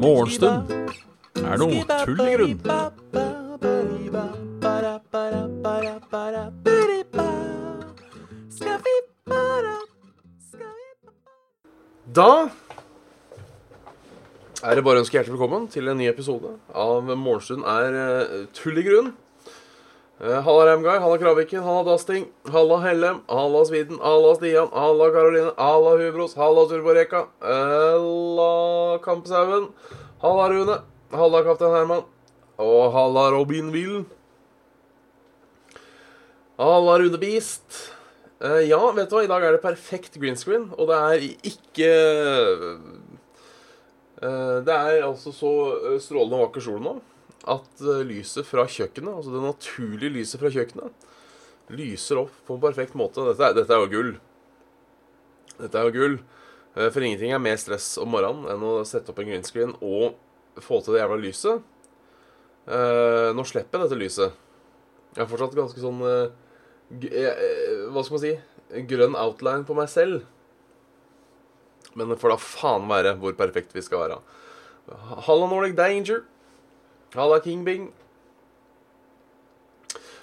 Morgenstund 0.00 0.72
er 1.38 1.60
noe 1.60 1.84
tull 1.86 2.22
i 2.24 2.34
grunn. 2.34 2.58
Da 12.10 12.50
er 14.60 14.74
det 14.74 14.82
bare 14.82 14.98
å 14.98 15.02
ønske 15.04 15.14
hjertelig 15.14 15.36
velkommen 15.36 15.70
til 15.70 15.86
en 15.88 16.00
ny 16.00 16.10
episode 16.10 16.56
av 16.74 17.06
Morgenstund 17.14 17.62
er 17.70 18.48
tull 18.56 18.82
i 18.82 18.88
grunn. 18.90 19.12
Eh, 20.20 20.40
Halla 20.44 20.66
Remguy, 20.66 20.98
halla 20.98 21.16
Kraviken, 21.18 21.62
halla 21.62 21.82
Dasting, 21.84 22.26
halla 22.52 22.76
Hellem, 22.82 23.22
halla 23.26 23.64
Sviden, 23.64 23.98
halla 24.02 24.34
Stian, 24.34 24.68
halla 24.70 25.10
Karoline, 25.10 25.52
halla 25.56 25.96
Hubros, 25.96 26.34
halla 26.36 26.66
Turboreka, 26.68 27.26
halla 27.40 28.98
Kampeshaugen, 29.00 29.70
halla 30.20 30.50
Rune, 30.50 30.76
halla 31.10 31.42
Kaptein 31.42 31.72
Herman. 31.72 32.04
Og 32.58 32.92
halla 32.92 33.30
Robin 33.32 33.72
Willen. 33.72 34.04
Halla 36.58 36.98
Rune 37.00 37.16
Beast. 37.16 37.94
Eh, 38.44 38.68
ja, 38.68 38.92
vet 38.92 39.08
du 39.08 39.16
hva, 39.16 39.24
i 39.24 39.30
dag 39.32 39.40
er 39.42 39.56
det 39.56 39.64
perfekt 39.64 40.20
green 40.20 40.36
screen, 40.36 40.68
og 40.76 40.92
det 40.92 40.98
er 41.00 41.24
ikke 41.48 41.88
eh, 44.20 44.60
Det 44.68 44.76
er 44.76 45.00
altså 45.06 45.32
så 45.32 45.52
strålende 45.96 46.44
vakker 46.44 46.60
sol 46.60 46.84
nå 46.84 46.98
at 47.48 47.80
eh, 47.80 48.02
lyset 48.04 48.44
fra 48.48 48.66
kjøkkenet, 48.68 49.14
altså 49.16 49.32
det 49.32 49.44
naturlige 49.44 50.12
lyset 50.18 50.40
fra 50.42 50.50
kjøkkenet, 50.52 51.06
lyser 51.70 52.18
opp 52.24 52.34
på 52.46 52.56
en 52.56 52.62
perfekt 52.64 52.96
måte. 52.98 53.22
Dette 53.30 53.52
dette 53.56 53.72
er 53.76 53.84
jo 53.84 53.90
gull. 53.92 54.12
Dette 55.60 55.78
er 55.78 55.88
jo 55.88 55.94
gull. 55.94 56.16
Eh, 56.76 56.90
For 56.90 57.00
ingenting 57.04 57.32
er 57.32 57.42
mer 57.42 57.56
stress 57.60 57.92
om 58.02 58.10
morgenen 58.12 58.50
enn 58.52 58.66
å 58.66 58.80
sette 58.88 59.12
opp 59.12 59.22
en 59.22 59.30
green 59.30 59.46
screen 59.46 59.76
og 59.80 60.18
få 60.60 60.80
til 60.84 60.96
det 60.96 61.02
jævla 61.04 61.20
lyset. 61.22 61.62
Eh, 62.68 63.30
Nå 63.36 63.46
slipper 63.48 63.78
jeg 63.80 63.88
dette 63.88 64.00
lyset. 64.02 64.36
Jeg 65.14 65.24
har 65.24 65.30
fortsatt 65.30 65.56
ganske 65.58 65.80
sånn 65.82 65.98
Hva 66.04 68.02
skal 68.04 68.14
man 68.14 68.22
si? 68.22 68.34
Grønn 68.86 69.16
outline 69.18 69.66
på 69.66 69.74
meg 69.74 69.88
selv. 69.90 70.22
Men 71.98 72.12
det 72.12 72.20
får 72.22 72.34
da 72.34 72.36
faen 72.38 72.86
være 72.90 73.16
hvor 73.18 73.34
perfekt 73.38 73.74
vi 73.74 73.82
skal 73.82 74.04
være. 74.04 74.18
Halla 75.26 75.48
Nordic 75.50 75.74
Danger. 75.78 76.22
Halla 77.14 77.40
King 77.42 77.64
Bing. 77.66 77.90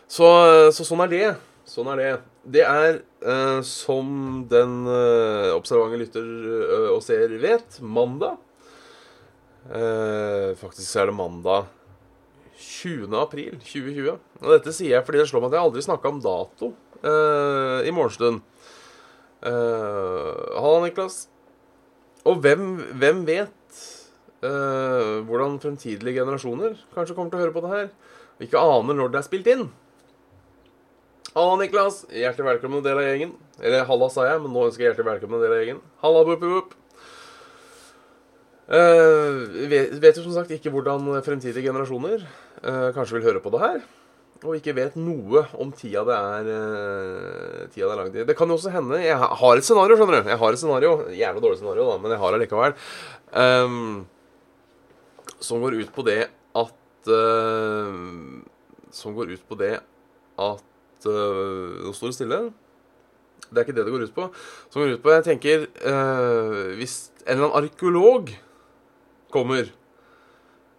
Så, 0.08 0.28
så 0.72 0.86
sånn 0.88 1.04
er 1.04 1.12
det. 1.12 1.30
Sånn 1.68 1.90
er 1.92 2.00
det. 2.00 2.12
Det 2.48 2.64
er, 2.64 3.02
eh, 3.28 3.58
som 3.68 4.46
den 4.48 4.86
eh, 4.88 5.50
observante 5.52 6.00
lytter 6.00 6.24
eh, 6.24 6.92
og 6.94 7.02
ser 7.04 7.34
vet, 7.42 7.82
mandag. 7.84 8.38
Eh, 9.68 10.54
faktisk 10.56 10.96
er 10.96 11.10
det 11.10 11.18
mandag 11.18 11.68
20. 12.56 13.12
april 13.20 13.58
2020. 13.60 14.14
Og 14.46 14.54
dette 14.56 14.72
sier 14.76 14.96
jeg 14.96 15.04
fordi 15.06 15.20
det 15.20 15.28
slår 15.28 15.44
meg 15.44 15.52
at 15.52 15.58
jeg 15.58 15.68
aldri 15.68 15.84
snakka 15.90 16.14
om 16.14 16.22
dato 16.24 16.72
eh, 17.04 17.90
i 17.90 17.92
morgenstund. 17.92 18.40
Eh, 19.44 20.32
Halla, 20.56 20.86
Niklas. 20.88 21.26
Og 22.28 22.40
hvem, 22.44 22.78
hvem 23.00 23.26
vet 23.28 23.52
eh, 24.46 25.18
hvordan 25.28 25.60
fremtidige 25.64 26.18
generasjoner 26.20 26.78
kanskje 26.96 27.18
kommer 27.18 27.34
til 27.34 27.40
å 27.40 27.44
høre 27.46 27.56
på 27.56 27.64
det 27.66 27.74
her, 27.74 27.92
og 28.38 28.48
ikke 28.48 28.64
aner 28.76 28.98
når 28.98 29.14
det 29.14 29.22
er 29.22 29.28
spilt 29.28 29.52
inn. 29.54 29.68
Halla, 31.38 31.58
Niklas. 31.60 32.02
Hjertelig 32.10 32.48
velkommen 32.48 32.80
en 32.80 32.86
del 32.88 32.98
av 32.98 33.06
gjengen. 33.06 33.34
Eller 33.62 33.84
halla, 33.86 34.08
sa 34.10 34.24
jeg, 34.26 34.40
men 34.42 34.54
nå 34.56 34.64
ønsker 34.70 34.84
jeg 34.84 34.90
hjertelig 34.90 35.12
velkommen 35.12 35.38
en 35.38 35.44
del 35.46 35.54
av 35.54 35.60
gjengen. 35.62 35.82
Halla, 36.02 36.24
boop, 36.26 36.42
boop. 36.42 36.74
Uh, 38.68 39.46
vet, 39.70 39.94
vet 40.02 40.18
jo 40.18 40.26
som 40.26 40.34
sagt 40.36 40.50
ikke 40.52 40.74
hvordan 40.74 41.06
fremtidige 41.24 41.70
generasjoner 41.70 42.26
uh, 42.26 42.90
kanskje 42.92 43.16
vil 43.16 43.28
høre 43.30 43.44
på 43.44 43.54
det 43.54 43.62
her. 43.62 43.78
Og 44.42 44.58
ikke 44.58 44.76
vet 44.78 44.98
noe 45.00 45.46
om 45.62 45.70
tida 45.74 46.04
det 46.06 46.18
er 46.18 46.50
uh, 46.50 47.62
Tida 47.70 47.86
det 47.86 47.94
er 47.94 48.02
lagd 48.02 48.18
i. 48.18 48.26
Det 48.28 48.36
kan 48.38 48.50
jo 48.50 48.58
også 48.58 48.74
hende 48.74 49.00
Jeg 49.02 49.18
har 49.18 49.62
et 49.62 49.66
scenario, 49.66 49.98
skjønner 49.98 50.22
du. 50.22 50.34
Jeg 50.34 50.42
har 50.42 50.58
et 50.58 50.62
scenario. 50.62 50.92
Jævla 51.22 51.44
dårlig 51.44 51.62
scenario, 51.62 51.88
da, 51.92 52.02
men 52.02 52.14
jeg 52.14 52.24
har 52.26 52.34
det 52.34 52.44
likevel. 52.48 52.78
Um, 53.34 54.06
som 55.40 55.62
går 55.62 55.78
ut 55.82 55.92
på 55.94 56.06
det 56.08 56.28
at 56.58 57.10
uh, 57.12 57.94
Som 58.92 59.16
går 59.16 59.36
ut 59.36 59.44
på 59.48 59.58
det 59.60 59.76
at 60.38 61.08
uh, 61.08 61.86
Nå 61.86 61.94
står 61.94 62.12
det 62.12 62.18
stille. 62.18 62.40
Det 63.48 63.62
er 63.62 63.66
ikke 63.66 63.76
det 63.78 63.86
det 63.88 63.94
går 63.94 64.08
ut 64.08 64.16
på. 64.16 64.30
Som 64.70 64.82
går 64.82 64.98
ut 64.98 65.04
på 65.04 65.14
Jeg 65.14 65.28
tenker 65.28 65.68
uh, 65.86 66.74
Hvis 66.80 67.12
en 67.26 67.38
eller 67.38 67.50
annen 67.50 67.60
arkeolog 67.64 68.34
kommer 69.34 69.74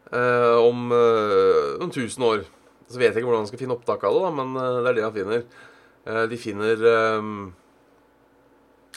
om 0.08 0.86
noen 0.88 1.90
tusen 1.92 2.22
år 2.24 2.38
Så 2.88 2.96
vet 2.96 3.10
jeg 3.10 3.18
ikke 3.18 3.26
hvordan 3.28 3.42
han 3.42 3.48
skal 3.50 3.60
finne 3.60 3.74
opptak 3.76 4.06
av 4.08 4.14
det, 4.14 4.22
da, 4.24 4.30
men 4.32 4.54
det 4.56 4.88
er 4.88 4.96
det 4.96 5.02
han 5.04 5.12
finner. 5.12 5.42
De 6.32 6.38
finner 6.40 6.80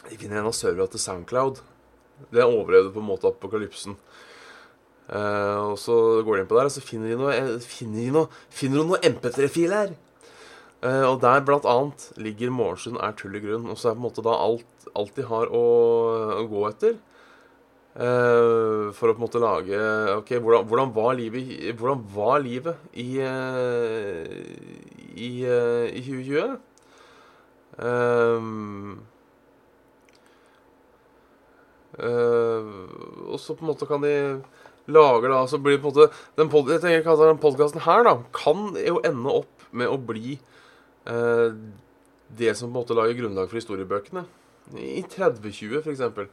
De 0.07 0.15
finner 0.21 0.39
en 0.39 0.47
av 0.47 0.55
serverne 0.55 0.87
til 0.93 1.03
Soundcloud. 1.03 1.59
Det 2.31 2.47
overlevde 2.47 2.93
på 2.95 3.03
en 3.03 3.09
måte 3.09 3.27
apokalypsen. 3.27 3.97
Eh, 5.11 5.59
og 5.71 5.75
så 5.79 5.95
går 6.23 6.37
de 6.37 6.43
inn 6.43 6.47
på 6.47 6.55
der, 6.55 6.69
og 6.69 6.73
så 6.73 6.83
finner 6.83 7.11
de 7.11 7.19
noe, 7.19 7.35
eh, 7.35 7.59
finner 7.59 7.99
de 7.99 8.15
noe, 8.15 8.41
finner 8.49 8.79
de 8.79 8.87
noe 8.93 9.03
MP3-fil 9.11 9.75
her. 9.75 9.93
Uh, 10.81 11.05
og 11.11 11.19
der 11.21 11.43
blant 11.45 11.65
annet 11.69 12.07
ligger 12.17 12.49
'Morgensund 12.49 12.97
er 12.97 13.13
tull 13.13 13.35
i 13.37 13.41
grunn'. 13.43 13.69
Og 13.69 13.77
så 13.77 13.89
er 13.89 13.93
på 13.93 14.01
en 14.01 14.07
måte 14.07 14.23
da 14.25 14.33
alt, 14.33 14.65
alt 14.97 15.15
de 15.15 15.21
har 15.29 15.51
å, 15.53 15.65
å 16.41 16.45
gå 16.49 16.63
etter. 16.71 16.95
Uh, 17.93 18.89
for 18.95 19.11
å 19.11 19.13
på 19.13 19.19
en 19.19 19.25
måte 19.25 19.39
lage 19.43 19.75
Ok, 20.15 20.29
hvordan, 20.39 20.63
hvordan, 20.63 20.93
var, 20.95 21.11
livet, 21.19 21.75
hvordan 21.75 22.05
var 22.15 22.39
livet 22.39 22.75
i 22.95 23.19
i, 25.11 25.31
i 25.43 26.01
2020? 26.01 26.55
Um, 27.77 29.03
og 33.27 33.37
så 33.43 33.53
på 33.53 33.65
en 33.65 33.71
måte 33.73 33.85
kan 33.85 34.01
de 34.01 34.15
lage 34.87 35.29
da 35.29 35.43
Så 35.47 35.59
blir 35.61 35.77
det 35.77 35.83
på 35.83 35.91
en 35.91 35.95
måte 35.95 36.09
den, 36.39 36.49
pod 36.49 37.41
podkasten 37.41 37.83
her 37.85 38.03
da 38.07 38.15
kan 38.33 38.71
jo 38.79 39.01
ende 39.05 39.35
opp 39.41 39.67
med 39.71 39.87
å 39.87 39.97
bli 39.97 40.39
eh, 41.05 41.53
det 42.37 42.55
som 42.57 42.69
på 42.69 42.71
en 42.71 42.79
måte 42.79 42.97
lager 42.97 43.17
grunnlag 43.17 43.49
for 43.51 43.59
historiebøkene. 43.59 44.23
I 44.77 45.03
3020, 45.03 45.81
for 45.83 45.91
eksempel. 45.91 46.29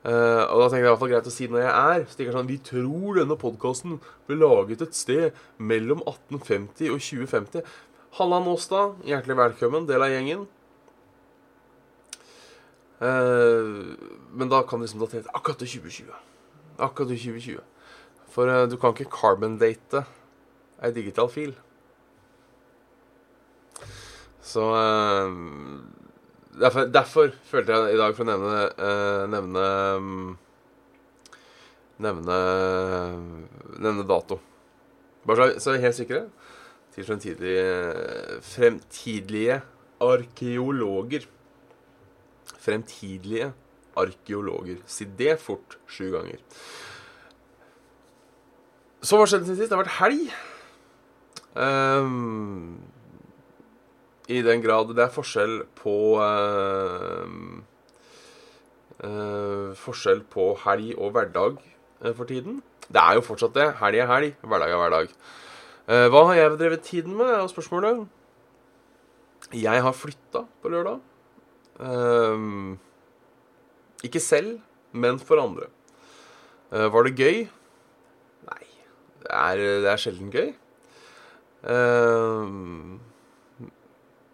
Eh, 0.00 0.42
og 0.46 0.62
da 0.62 0.68
tenker 0.70 0.80
jeg 0.80 0.86
det 0.86 0.88
i 0.88 0.92
hvert 0.92 1.02
fall 1.02 1.12
greit 1.12 1.28
å 1.28 1.34
si 1.34 1.48
når 1.50 1.64
jeg 1.64 1.72
er. 1.72 2.04
Så 2.06 2.16
tenker 2.16 2.30
jeg 2.30 2.38
sånn, 2.38 2.50
Vi 2.50 2.60
tror 2.70 3.20
denne 3.20 3.38
podkasten 3.40 3.98
ble 4.28 4.38
laget 4.40 4.84
et 4.86 4.96
sted 4.96 5.42
mellom 5.58 6.04
1850 6.06 6.94
og 6.94 7.02
2050. 7.02 7.66
Halla, 8.18 8.40
Nåstad. 8.42 9.02
Hjertelig 9.06 9.38
velkommen. 9.38 9.86
Del 9.90 10.06
av 10.06 10.14
gjengen. 10.14 10.46
Eh, 13.00 13.70
men 14.30 14.50
da 14.52 14.62
kan 14.62 14.80
det 14.80 14.88
liksom 14.88 15.04
datere 15.04 15.36
akkurat 15.36 15.62
til 15.62 15.80
2020. 15.80 16.16
Akkurat 16.80 17.12
i 17.12 17.18
2020. 17.18 17.60
For 18.30 18.48
uh, 18.48 18.66
du 18.70 18.76
kan 18.80 18.94
ikke 18.94 19.10
carbon-date 19.12 20.04
ei 20.80 20.92
digital 20.96 21.28
fil. 21.32 21.54
Så 24.40 24.64
uh, 24.72 25.32
derfor, 26.60 26.86
derfor 26.88 27.34
følte 27.44 27.72
jeg 27.72 27.94
i 27.94 27.98
dag 28.00 28.14
for 28.16 28.24
å 28.24 28.30
nevne 28.30 28.62
uh, 28.74 29.24
Nevne 29.30 29.66
um, 29.98 30.30
Nevne 32.00 32.38
Nevne 33.80 34.06
dato. 34.08 34.40
Bare 35.28 35.50
så, 35.52 35.60
så 35.60 35.72
er 35.74 35.78
vi 35.78 35.84
helt 35.84 35.98
sikre 35.98 36.22
til 36.94 37.06
fremtidige 37.06 37.66
Fremtidige 38.46 39.60
arkeologer. 40.00 41.28
Fremtidige 42.60 43.52
arkeologer. 43.98 44.78
Si 44.86 45.06
det 45.18 45.38
fort 45.42 45.78
sju 45.90 46.10
ganger. 46.14 46.38
Så 49.00 49.16
hva 49.16 49.26
skjedde 49.26 49.48
siden 49.48 49.58
sist? 49.58 49.70
Det 49.70 49.76
har 49.78 49.84
vært 49.84 49.98
helg. 50.00 50.30
Um, 51.56 52.78
I 54.30 54.42
den 54.46 54.62
grad 54.62 54.92
det 54.94 55.02
er 55.06 55.14
forskjell 55.14 55.64
på 55.80 55.96
uh, 56.22 57.26
uh, 59.02 59.70
Forskjell 59.80 60.22
på 60.30 60.52
helg 60.66 60.92
og 60.94 61.16
hverdag 61.16 61.58
uh, 61.58 62.12
for 62.12 62.28
tiden. 62.28 62.60
Det 62.90 63.02
er 63.02 63.18
jo 63.18 63.26
fortsatt 63.26 63.56
det. 63.56 63.70
Helg 63.80 64.02
er 64.02 64.10
helg, 64.10 64.34
hverdag 64.44 64.74
er 64.74 64.82
hverdag. 64.84 65.14
Eh, 65.90 66.06
hva 66.06 66.20
har 66.28 66.36
jeg 66.38 66.58
drevet 66.58 66.84
tiden 66.86 67.16
med, 67.18 67.26
er 67.34 67.48
spørsmålet. 67.50 68.04
Jeg 69.56 69.82
har 69.82 69.96
flytta 69.96 70.44
på 70.62 70.70
lørdag. 70.70 71.00
Ehm, 71.80 72.78
ikke 74.06 74.22
selv, 74.22 74.58
men 74.92 75.20
for 75.22 75.42
andre. 75.42 75.68
Eh, 76.72 76.88
var 76.92 77.06
det 77.06 77.16
gøy? 77.18 77.46
Nei. 78.48 78.66
Det 79.22 79.32
er, 79.36 79.64
det 79.84 79.90
er 79.92 80.00
sjelden 80.00 80.30
gøy. 80.32 80.52
Ehm, 81.68 83.00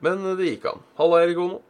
men 0.05 0.29
det 0.39 0.53
gikk 0.53 0.69
an. 0.71 0.85
Halla, 1.01 1.25
Erigono. 1.25 1.63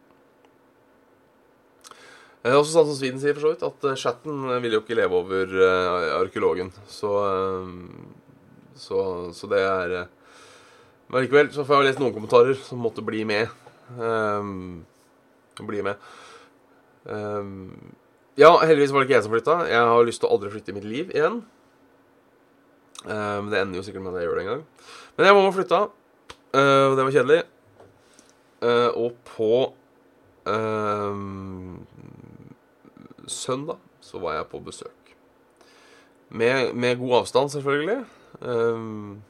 Det 2.47 2.53
er 2.53 2.61
også 2.61 2.77
sånn 2.77 2.85
som 2.87 2.97
Sviden 2.99 3.19
sier, 3.19 3.33
for 3.35 3.43
så 3.43 3.49
vidt, 3.51 3.63
at 3.65 3.87
eh, 3.89 3.97
chatten 3.99 4.45
eh, 4.47 4.59
vil 4.63 4.77
jo 4.77 4.83
ikke 4.83 4.95
leve 4.95 5.17
over 5.19 5.51
eh, 5.51 6.11
arkeologen. 6.19 6.69
Så, 6.87 7.09
eh, 7.27 8.75
så, 8.79 8.99
så 9.35 9.49
det 9.51 9.63
er 9.65 9.95
eh, 10.03 10.13
Men 11.11 11.23
likevel 11.23 11.49
så 11.55 11.65
får 11.67 11.81
jeg 11.81 11.89
lest 11.89 11.99
noen 12.03 12.13
kommentarer 12.15 12.55
som 12.59 12.79
måtte 12.83 13.03
bli 13.03 13.23
med. 13.27 13.51
Um, 13.95 14.83
bli 15.63 15.79
med. 15.83 15.95
Um, 17.07 17.95
ja, 18.37 18.51
heldigvis 18.61 18.91
var 18.93 19.01
det 19.01 19.07
ikke 19.07 19.17
jeg 19.17 19.25
som 19.25 19.33
flytta. 19.33 19.59
Jeg 19.71 19.91
har 19.91 20.07
lyst 20.07 20.21
til 20.21 20.29
å 20.29 20.35
aldri 20.35 20.51
flytte 20.53 20.73
i 20.73 20.77
mitt 20.77 20.87
liv 20.87 21.13
igjen. 21.15 21.39
Um, 23.07 23.47
det 23.49 23.61
ender 23.61 23.79
jo 23.79 23.85
sikkert 23.87 24.03
med 24.03 24.13
at 24.13 24.21
jeg 24.21 24.27
gjør 24.27 24.39
det 24.39 24.43
en 24.43 24.51
gang. 24.51 24.65
Men 25.17 25.29
jeg 25.29 25.37
må 25.37 25.53
flytte. 25.55 25.79
Uh, 26.51 26.97
det 26.97 27.05
var 27.07 27.15
kjedelig. 27.15 27.41
Uh, 28.61 28.89
og 28.97 29.17
på 29.25 29.51
uh, 30.49 31.17
søndag 33.29 33.81
så 34.01 34.21
var 34.21 34.37
jeg 34.37 34.49
på 34.51 34.61
besøk. 34.65 35.13
Med, 36.29 36.73
med 36.73 36.97
god 36.99 37.21
avstand, 37.21 37.49
selvfølgelig. 37.49 38.03
Um, 38.41 39.21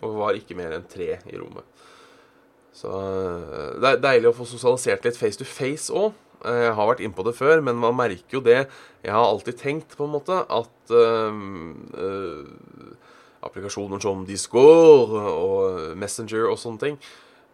og 0.00 0.18
var 0.18 0.36
ikke 0.36 0.56
mer 0.58 0.76
enn 0.76 0.86
tre 0.88 1.16
i 1.24 1.38
rommet. 1.40 1.64
Så 2.76 2.88
uh, 2.92 3.76
det 3.80 3.90
er 3.90 4.04
deilig 4.04 4.30
å 4.30 4.36
få 4.36 4.48
sosialisert 4.48 5.04
litt 5.08 5.18
face 5.18 5.40
to 5.40 5.48
face 5.48 5.92
òg. 5.92 6.12
Jeg 6.46 6.74
har 6.78 6.88
vært 6.88 7.02
innpå 7.02 7.24
det 7.26 7.34
før, 7.34 7.60
men 7.64 7.78
man 7.82 7.96
merker 7.98 8.38
jo 8.38 8.42
det. 8.44 8.66
Jeg 9.02 9.14
har 9.14 9.26
alltid 9.26 9.58
tenkt, 9.58 9.96
på 9.98 10.06
en 10.06 10.14
måte, 10.14 10.38
at 10.46 10.92
um, 10.94 11.88
uh, 11.96 12.92
applikasjoner 13.46 14.02
som 14.02 14.22
Discord 14.28 15.14
og 15.16 15.96
Messenger 15.98 16.46
og 16.52 16.60
sånne 16.62 16.82
ting 16.84 16.98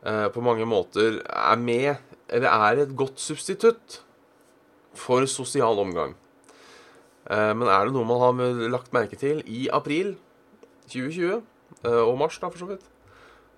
uh, 0.05 0.29
på 0.35 0.45
mange 0.45 0.69
måter 0.69 1.23
er 1.25 1.61
med, 1.61 1.95
eller 2.29 2.69
er 2.69 2.85
et 2.85 2.97
godt 2.97 3.21
substitutt 3.23 4.03
for 4.99 5.25
sosial 5.31 5.81
omgang. 5.81 6.17
Men 7.33 7.69
er 7.71 7.87
det 7.87 7.95
noe 7.95 8.05
man 8.05 8.19
har 8.21 8.65
lagt 8.73 8.93
merke 8.93 9.17
til 9.17 9.39
i 9.49 9.69
april 9.73 10.17
2020, 10.91 11.39
og 11.87 12.17
mars 12.19 12.37
da, 12.43 12.51
for 12.51 12.61
så 12.61 12.67
vidt, 12.73 12.83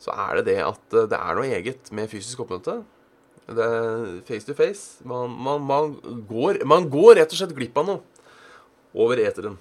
så 0.04 0.12
er 0.26 0.38
det 0.38 0.44
det 0.50 0.58
at 0.62 0.96
det 1.10 1.16
er 1.16 1.38
noe 1.38 1.48
eget 1.48 1.90
med 1.96 2.10
fysisk 2.12 2.44
oppmøte. 2.44 2.82
Det 3.44 3.64
er 3.64 4.04
face 4.24 4.48
to 4.48 4.56
face. 4.56 5.04
Man, 5.04 5.34
man, 5.36 5.64
man, 5.68 5.96
går, 6.28 6.62
man 6.68 6.88
går 6.92 7.18
rett 7.20 7.34
og 7.34 7.40
slett 7.40 7.56
glipp 7.56 7.76
av 7.80 7.90
noe 7.90 8.24
over 8.94 9.20
eteren. 9.20 9.58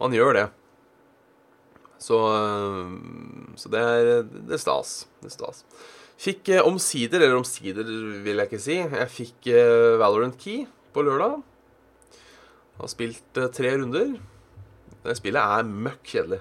Man 0.00 0.16
gjør 0.16 0.34
det. 0.38 0.46
Så, 2.00 2.18
så 3.60 3.70
det, 3.70 3.80
er, 3.84 4.12
det 4.24 4.56
er 4.56 4.62
stas. 4.62 4.94
Det 5.20 5.28
er 5.28 5.36
stas. 5.36 5.64
Fikk 6.20 6.50
eh, 6.52 6.64
omsider, 6.66 7.22
eller 7.22 7.38
omsider 7.38 7.86
vil 8.24 8.40
jeg 8.40 8.48
ikke 8.48 8.60
si, 8.60 8.76
jeg 8.80 9.12
fikk 9.12 9.50
eh, 9.54 9.96
Valorant 10.00 10.36
Key 10.40 10.66
på 10.92 11.04
lørdag. 11.06 11.38
Har 12.80 12.92
spilt 12.92 13.40
eh, 13.40 13.48
tre 13.54 13.72
runder. 13.76 14.16
Det 15.04 15.16
spillet 15.16 15.60
er 15.60 15.68
møkk 15.86 16.02
kjedelig, 16.12 16.40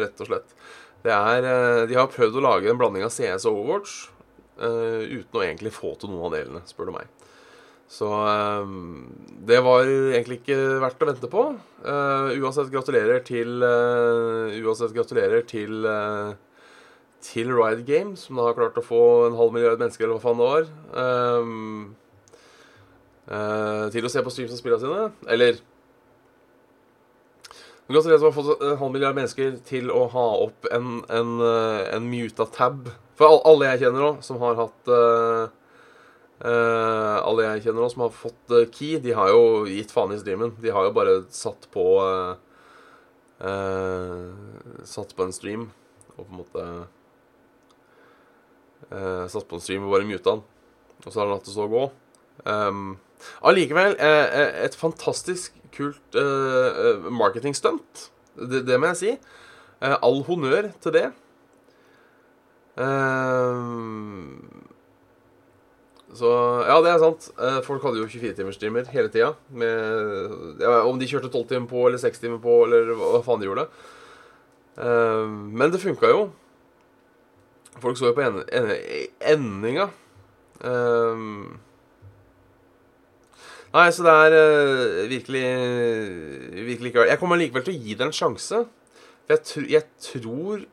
rett 0.00 0.20
og 0.20 0.28
slett. 0.28 0.56
Det 1.04 1.12
er, 1.16 1.48
eh, 1.48 1.82
de 1.88 1.96
har 1.96 2.10
prøvd 2.12 2.36
å 2.40 2.44
lage 2.44 2.72
en 2.72 2.80
blanding 2.80 3.06
av 3.06 3.14
CS 3.14 3.46
og 3.48 3.62
Overwatch. 3.62 3.94
Uh, 4.60 5.08
uten 5.08 5.38
å 5.38 5.42
egentlig 5.44 5.72
få 5.72 5.94
til 5.96 6.10
noen 6.12 6.26
av 6.28 6.34
delene, 6.36 6.60
spør 6.68 6.90
du 6.90 6.92
meg. 6.98 7.08
Så 7.90 8.06
uh, 8.12 8.66
det 9.48 9.60
var 9.64 9.88
egentlig 9.88 10.42
ikke 10.42 10.58
verdt 10.82 11.00
å 11.00 11.08
vente 11.08 11.30
på. 11.32 11.44
Uh, 11.80 12.36
uansett 12.36 12.68
gratulerer 12.72 13.24
til 13.24 13.64
Uansett 13.64 14.92
gratulerer 14.96 15.46
til 15.48 15.88
til 17.20 17.50
Riot 17.52 17.82
Games, 17.84 18.22
som 18.24 18.38
da 18.38 18.46
har 18.46 18.56
klart 18.56 18.78
å 18.80 18.84
få 18.84 19.00
en 19.26 19.34
halv 19.36 19.52
milliard 19.52 19.80
mennesker, 19.80 20.06
eller 20.06 20.16
hva 20.16 20.24
faen 20.24 20.38
det 20.40 20.46
var, 20.48 20.62
til 23.92 24.08
å 24.08 24.12
se 24.14 24.22
på 24.24 24.32
streams 24.32 24.54
og 24.56 24.60
spillene 24.62 24.80
sine. 24.80 25.10
Eller 25.28 25.60
Gratulerer 27.90 28.20
som 28.22 28.28
har 28.28 28.34
fått 28.36 28.62
en 28.62 28.76
halv 28.78 28.92
milliard 28.94 29.16
mennesker 29.18 29.56
til 29.66 29.90
å 29.90 30.04
ha 30.12 30.26
opp 30.44 30.68
en, 30.70 31.00
en, 31.10 31.32
en 31.42 32.04
muta 32.06 32.46
tab 32.54 32.86
for 33.20 33.42
alle 33.44 33.66
jeg 33.74 33.82
kjenner 33.82 34.00
nå, 34.00 34.10
som 34.24 34.38
har 34.40 34.54
hatt 34.56 34.88
uh, 34.88 35.50
uh, 36.40 37.16
Alle 37.20 37.44
jeg 37.44 37.66
kjenner 37.66 37.82
nå 37.82 37.88
som 37.92 38.06
har 38.06 38.14
fått 38.16 38.54
uh, 38.54 38.62
key, 38.72 38.96
de 39.04 39.12
har 39.16 39.28
jo 39.34 39.66
gitt 39.68 39.92
faen 39.92 40.14
i 40.14 40.20
streamen. 40.20 40.54
De 40.62 40.72
har 40.72 40.88
jo 40.88 40.94
bare 40.96 41.18
satt 41.34 41.68
på 41.74 41.84
Satt 44.84 45.14
på 45.16 45.24
en 45.24 45.32
stream 45.32 45.62
og 46.18 46.26
på 46.26 46.26
en 46.26 46.40
måte 46.42 46.64
Satt 49.32 49.46
på 49.48 49.56
en 49.56 49.62
stream 49.64 49.86
og 49.86 49.94
bare 49.94 50.08
muta 50.08 50.34
den. 50.34 50.42
Og 51.00 51.08
så 51.08 51.16
har 51.20 51.24
han 51.24 51.32
latt 51.38 51.46
det 51.48 51.54
så 51.54 51.64
gå. 51.72 51.86
Um, 52.44 52.98
allikevel 53.46 53.96
et 54.00 54.76
fantastisk 54.78 55.56
kult 55.74 56.18
marketingstunt. 57.10 58.08
Det, 58.36 58.64
det 58.68 58.78
må 58.80 58.92
jeg 58.92 59.00
si. 59.00 59.12
all 59.80 60.22
honnør 60.26 60.70
til 60.82 60.96
det. 60.96 61.06
Så 66.20 66.30
ja, 66.66 66.76
det 66.82 66.90
er 66.90 67.00
sant. 67.02 67.30
Folk 67.66 67.84
hadde 67.86 68.00
jo 68.02 68.08
24-timersstreamer 68.10 68.90
hele 68.94 69.12
tida. 69.12 69.32
Ja, 70.60 70.82
om 70.88 70.98
de 70.98 71.08
kjørte 71.08 71.30
12 71.30 71.48
timer 71.52 71.70
på 71.70 71.86
eller 71.86 72.02
6 72.02 72.22
timer 72.22 72.42
på, 72.42 72.62
eller 72.66 72.94
hva 72.98 73.22
faen 73.26 73.42
de 73.42 73.50
gjorde. 73.50 73.66
Men 74.80 75.70
det 75.70 75.82
funka 75.82 76.10
jo. 76.10 76.28
Folk 77.80 77.98
så 77.98 78.10
jo 78.10 78.16
på 78.16 78.24
en, 78.24 78.42
en, 78.52 78.70
endinga. 79.32 79.88
Uh, 80.60 81.16
nei, 83.74 83.86
så 83.94 84.04
det 84.06 84.14
er 84.24 84.36
uh, 84.36 85.10
virkelig 85.10 85.44
Virkelig 86.66 86.92
ikke 86.92 87.06
Jeg 87.08 87.20
kommer 87.20 87.40
likevel 87.40 87.64
til 87.66 87.76
å 87.76 87.82
gi 87.84 87.96
det 87.96 88.06
en 88.08 88.14
sjanse. 88.14 88.64
Jeg, 89.30 89.42
tr 89.46 89.66
jeg 89.70 89.86
tror 90.02 90.66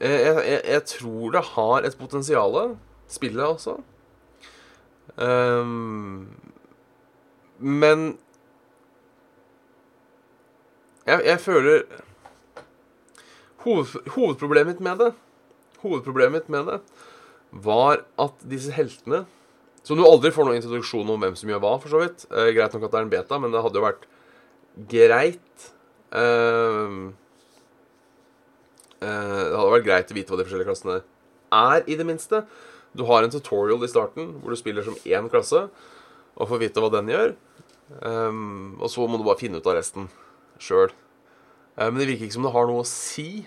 jeg, 0.00 0.20
jeg, 0.26 0.60
jeg, 0.68 0.82
tror 0.90 1.30
det 1.32 1.40
har 1.54 1.86
et 1.86 1.94
potensial, 1.96 2.56
spillet 3.08 3.44
også. 3.46 3.76
Um, 5.16 6.34
men 7.58 8.18
jeg, 11.06 11.20
jeg 11.24 11.40
føler 11.40 11.82
hoved, 13.64 14.10
Hovedproblemet 14.16 14.74
mitt 14.74 14.80
med 14.80 14.98
det 14.98 15.12
Hovedproblemet 15.84 16.32
mitt 16.32 16.48
med 16.48 16.66
det 16.72 16.80
var 17.64 18.02
at 18.18 18.40
disse 18.50 18.72
heltene 18.74 19.22
Som 19.84 19.98
du 20.00 20.06
aldri 20.08 20.32
får 20.32 20.48
noen 20.48 20.60
introduksjon 20.60 21.10
om 21.12 21.20
hvem 21.20 21.34
som 21.36 21.50
gjør 21.50 21.60
hva, 21.62 21.74
for 21.82 21.92
så 21.92 22.00
vidt. 22.00 22.24
Eh, 22.32 22.52
greit 22.56 22.72
nok 22.72 22.86
at 22.88 22.94
det 22.94 23.00
er 23.00 23.04
en 23.04 23.12
beta, 23.12 23.40
men 23.40 23.52
det 23.52 23.60
hadde 23.64 23.80
jo 23.80 23.84
vært 23.84 24.08
greit. 24.88 25.68
eh, 26.16 27.12
Eh, 29.04 29.40
det 29.50 29.56
hadde 29.56 29.72
vært 29.74 29.88
greit 29.88 30.12
å 30.12 30.16
vite 30.16 30.32
hva 30.32 30.38
de 30.40 30.46
forskjellige 30.46 30.70
klassene 30.70 31.00
er, 31.54 31.84
i 31.90 31.96
det 31.98 32.06
minste. 32.08 32.44
Du 32.94 33.04
har 33.08 33.24
en 33.24 33.32
tutorial 33.32 33.82
i 33.84 33.90
starten 33.90 34.36
hvor 34.40 34.54
du 34.54 34.58
spiller 34.60 34.86
som 34.86 34.98
én 35.04 35.30
klasse, 35.32 35.66
og 36.34 36.50
får 36.50 36.62
vite 36.62 36.82
hva 36.82 36.92
den 36.94 37.10
gjør. 37.12 37.34
Um, 38.00 38.78
og 38.80 38.88
så 38.90 39.04
må 39.06 39.18
du 39.20 39.26
bare 39.26 39.40
finne 39.42 39.60
ut 39.60 39.66
av 39.68 39.76
resten 39.76 40.08
sjøl. 40.62 40.94
Uh, 41.76 41.90
men 41.90 42.00
det 42.00 42.08
virker 42.08 42.28
ikke 42.28 42.38
som 42.38 42.46
det 42.46 42.54
har 42.54 42.70
noe 42.70 42.84
å 42.84 42.88
si. 42.88 43.44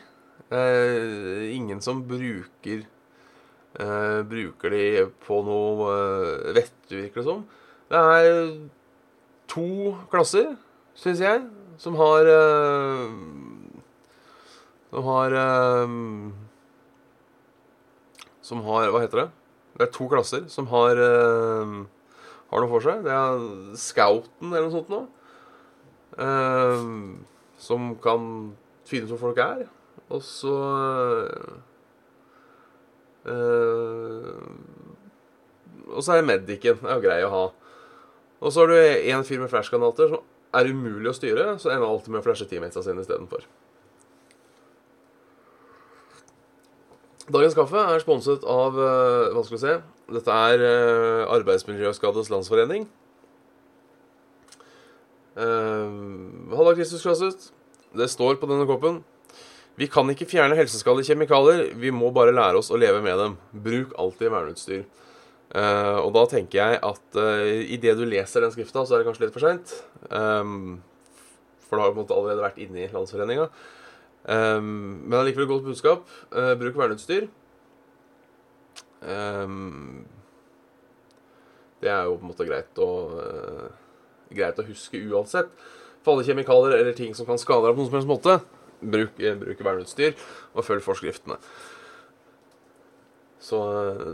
Uh, 0.51 1.47
ingen 1.51 1.81
som 1.83 2.03
bruker 2.07 2.85
uh, 3.81 4.23
Bruker 4.27 4.73
de 4.73 4.85
på 5.25 5.41
noe 5.45 5.91
uh, 5.91 6.49
vettug, 6.57 6.97
virker 6.97 7.21
det 7.21 7.27
som. 7.27 7.45
Det 7.87 8.01
er 8.17 8.31
to 9.47 9.95
klasser, 10.11 10.55
syns 10.97 11.23
jeg, 11.23 11.45
som 11.81 11.95
har 11.99 12.27
som 14.89 15.03
har 15.03 15.33
um, 15.83 16.33
Som 18.41 18.63
har 18.63 18.91
Hva 18.91 19.03
heter 19.03 19.25
det? 19.25 19.29
Det 19.77 19.85
er 19.87 19.93
to 19.93 20.07
klasser 20.09 20.47
som 20.49 20.69
har 20.71 20.97
um, 20.97 21.83
Har 22.49 22.63
noe 22.63 22.71
for 22.71 22.85
seg. 22.85 23.03
Det 23.05 23.11
er 23.13 23.43
Scouten 23.77 24.53
eller 24.53 24.69
noe 24.69 24.75
sånt 24.77 24.91
noe. 24.93 25.07
Um, 26.17 27.25
som 27.59 27.91
kan 28.01 28.23
finne 28.87 29.05
ut 29.05 29.11
hvor 29.11 29.25
folk 29.27 29.41
er. 29.43 29.65
Og 30.07 30.23
så 30.23 30.53
uh, 30.55 31.57
Og 35.87 36.03
så 36.03 36.13
er 36.13 36.21
det 36.21 36.27
Medicen. 36.29 36.79
Det 36.81 36.89
er 36.89 36.97
jo 36.97 37.03
grei 37.03 37.21
å 37.25 37.33
ha. 37.33 37.45
Og 38.37 38.53
så 38.53 38.63
har 38.63 38.71
du 38.71 38.77
en 38.77 39.25
fyr 39.25 39.41
med 39.41 39.51
flashgranater 39.51 40.11
som 40.11 40.25
er 40.57 40.69
umulig 40.71 41.09
å 41.11 41.15
styre, 41.15 41.55
så 41.61 41.71
ender 41.73 41.87
alltid 41.87 42.13
med 42.13 42.21
å 42.21 42.27
flashe 42.27 42.47
teammatesa 42.49 42.83
sine 42.85 43.03
istedenfor. 43.03 43.47
Dagens 47.27 47.57
kaffe 47.57 47.81
er 47.91 47.99
sponset 47.99 48.45
av 48.47 48.77
uh, 48.79 49.33
Hva 49.35 49.41
skal 49.43 49.57
vi 49.57 49.59
se 49.59 49.73
Dette 50.15 50.35
er 50.47 50.61
uh, 50.63 51.33
Arbeidsmiljøskades 51.35 52.29
Landsforening. 52.31 52.85
Uh, 55.35 56.47
Halla, 56.55 56.71
Kristus 56.77 57.03
Klasset. 57.03 57.49
Det 57.97 58.07
står 58.13 58.39
på 58.39 58.47
denne 58.47 58.67
koppen 58.69 59.01
Vi 59.77 59.85
kan 59.93 60.09
ikke 60.09 60.25
fjerne 60.25 60.57
helseskadelige 60.57 61.11
kjemikalier. 61.11 61.67
Vi 61.77 61.91
må 61.93 62.09
bare 62.13 62.33
lære 62.33 62.57
oss 62.57 62.71
å 62.73 62.79
leve 62.81 63.03
med 63.05 63.19
dem. 63.21 63.35
Bruk 63.53 63.93
alltid 64.01 64.33
verneutstyr. 64.33 64.87
Uh, 65.53 66.01
og 66.01 66.09
da 66.15 66.23
tenker 66.31 66.57
jeg 66.59 66.79
at 66.83 67.17
uh, 67.21 67.51
idet 67.71 67.93
du 67.95 68.03
leser 68.09 68.43
den 68.43 68.51
skrifta, 68.51 68.83
så 68.83 68.97
er 68.97 69.03
det 69.03 69.07
kanskje 69.07 69.27
litt 69.27 69.35
for 69.35 69.45
seint. 69.45 69.75
Um, 70.09 70.79
for 71.67 71.77
da 71.77 71.85
har 71.85 71.93
du 71.93 71.95
på 71.95 72.01
en 72.01 72.07
måte 72.07 72.17
allerede 72.17 72.43
vært 72.43 72.59
inne 72.63 72.83
i 72.83 72.89
Landsforeninga. 72.91 73.47
Um, 74.25 74.73
men 75.05 75.19
allikevel 75.21 75.49
godt 75.53 75.69
budskap. 75.69 76.09
Uh, 76.33 76.55
bruk 76.59 76.81
verneutstyr. 76.81 77.29
Um, 79.05 80.07
det 81.85 81.93
er 81.93 82.09
jo 82.09 82.17
på 82.17 82.25
en 82.25 82.33
måte 82.33 82.49
greit 82.49 82.81
å, 82.81 82.91
uh, 83.13 84.05
greit 84.33 84.57
å 84.57 84.65
huske 84.67 85.05
uansett. 85.05 85.53
For 86.01 86.15
alle 86.15 86.25
kjemikalier 86.25 86.79
eller 86.81 86.97
ting 86.97 87.13
som 87.15 87.29
kan 87.29 87.37
skade 87.37 87.69
deg 87.69 87.77
på 87.77 87.83
noen 87.83 87.91
som 87.91 87.99
helst 88.01 88.09
måte, 88.09 88.39
bruk, 88.81 89.17
bruk 89.17 89.65
verneutstyr, 89.65 90.15
og 90.53 90.65
følg 90.67 90.85
forskriftene 90.85 91.39
så, 93.47 93.59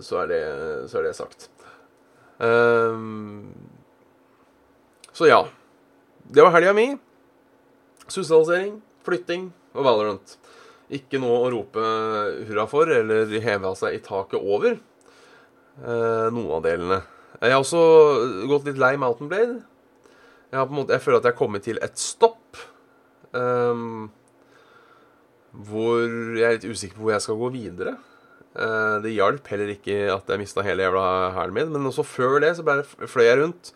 så, 0.03 0.23
er, 0.23 0.27
det, 0.29 0.43
så 0.91 0.99
er 0.99 1.07
det 1.07 1.15
sagt. 1.17 1.49
Um, 2.37 3.53
så 5.13 5.29
ja. 5.29 5.41
Det 6.23 6.43
var 6.43 6.53
helga 6.55 6.73
mi. 6.75 6.87
Sosialisering, 8.07 8.77
flytting 9.05 9.49
og 9.73 9.87
Valorant. 9.87 10.37
Ikke 10.93 11.19
noe 11.21 11.39
å 11.41 11.51
rope 11.53 11.83
hurra 12.47 12.67
for 12.69 12.91
eller 12.91 13.31
heve 13.41 13.69
av 13.69 13.77
seg 13.79 13.97
i 13.97 14.03
taket 14.03 14.39
over. 14.39 14.77
Uh, 15.81 16.29
noen 16.29 16.57
av 16.59 16.65
delene. 16.67 17.01
Jeg 17.39 17.55
har 17.55 17.63
også 17.63 17.83
gått 18.47 18.67
litt 18.69 18.81
lei 18.81 18.93
Mountain 19.01 19.31
Blade. 19.31 19.61
Jeg, 20.53 20.69
måte, 20.69 20.93
jeg 20.93 21.01
føler 21.01 21.19
at 21.19 21.25
jeg 21.25 21.33
har 21.33 21.39
kommet 21.39 21.65
til 21.65 21.79
et 21.81 21.97
stopp. 21.99 22.59
Um, 23.33 24.11
hvor 25.53 26.01
jeg 26.33 26.47
er 26.47 26.57
litt 26.57 26.65
usikker 26.65 26.97
på 26.97 27.05
hvor 27.05 27.15
jeg 27.15 27.25
skal 27.25 27.37
gå 27.39 27.49
videre. 27.53 27.95
Eh, 28.53 28.95
det 29.01 29.15
hjalp 29.15 29.47
heller 29.49 29.71
ikke 29.73 29.97
at 30.13 30.29
jeg 30.29 30.41
mista 30.41 30.65
hele 30.65 30.85
jævla 30.85 31.33
hælen 31.37 31.57
min. 31.57 31.71
Men 31.73 31.89
også 31.89 32.05
før 32.05 32.39
det 32.43 32.55
så 32.57 32.65
bare 32.65 32.85
fløy 32.85 33.25
jeg 33.25 33.41
rundt. 33.41 33.73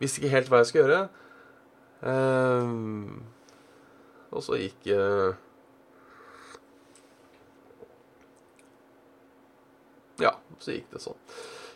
Visste 0.00 0.20
ikke 0.20 0.34
helt 0.34 0.48
hva 0.48 0.62
jeg 0.62 0.70
skulle 0.70 0.86
gjøre. 0.88 1.08
Um, 2.00 3.20
og 4.32 4.40
så 4.40 4.56
gikk 4.56 4.86
uh, 4.96 5.34
Ja, 10.22 10.30
så 10.56 10.72
gikk 10.72 10.86
det 10.94 11.02
sånn. 11.04 11.18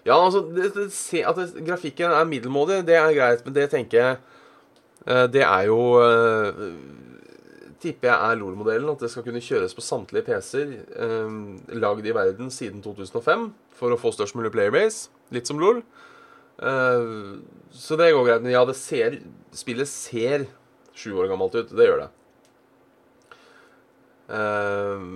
Ja, 0.06 0.16
altså 0.16 0.40
det, 0.48 0.70
det, 0.72 0.86
At 1.28 1.36
det, 1.36 1.66
grafikken 1.66 2.12
er 2.16 2.24
middelmådig, 2.28 2.80
det 2.88 2.96
er 2.96 3.12
greit, 3.16 3.44
men 3.44 3.56
det 3.56 3.66
tenker 3.72 4.00
jeg 4.00 5.28
Det 5.32 5.44
er 5.44 5.66
jo 5.68 5.78
tipper 7.84 8.10
jeg 8.10 8.16
er 8.16 8.40
LOL-modellen. 8.40 8.90
At 8.90 9.04
det 9.04 9.12
skal 9.12 9.26
kunne 9.26 9.42
kjøres 9.44 9.76
på 9.76 9.84
samtlige 9.84 10.26
PC-er 10.26 10.74
eh, 11.06 11.38
lagd 11.78 12.08
i 12.08 12.16
verden 12.16 12.50
siden 12.54 12.82
2005 12.84 13.46
for 13.78 13.94
å 13.94 14.00
få 14.00 14.14
størst 14.16 14.36
mulig 14.38 14.52
playerbase. 14.54 15.12
Litt 15.34 15.50
som 15.50 15.60
LOL. 15.62 15.84
Eh, 16.58 17.08
så 17.74 17.98
det 18.00 18.12
går 18.14 18.28
greit. 18.28 18.44
Men 18.44 18.56
ja, 18.56 18.64
det 18.68 18.76
ser, 18.80 19.20
spillet 19.54 19.90
ser 19.90 20.48
sju 20.94 21.12
år 21.18 21.30
gammelt 21.32 21.56
ut. 21.58 21.72
Det 21.74 21.88
gjør 21.88 22.04
det. 22.04 22.10
Eh, 24.34 25.08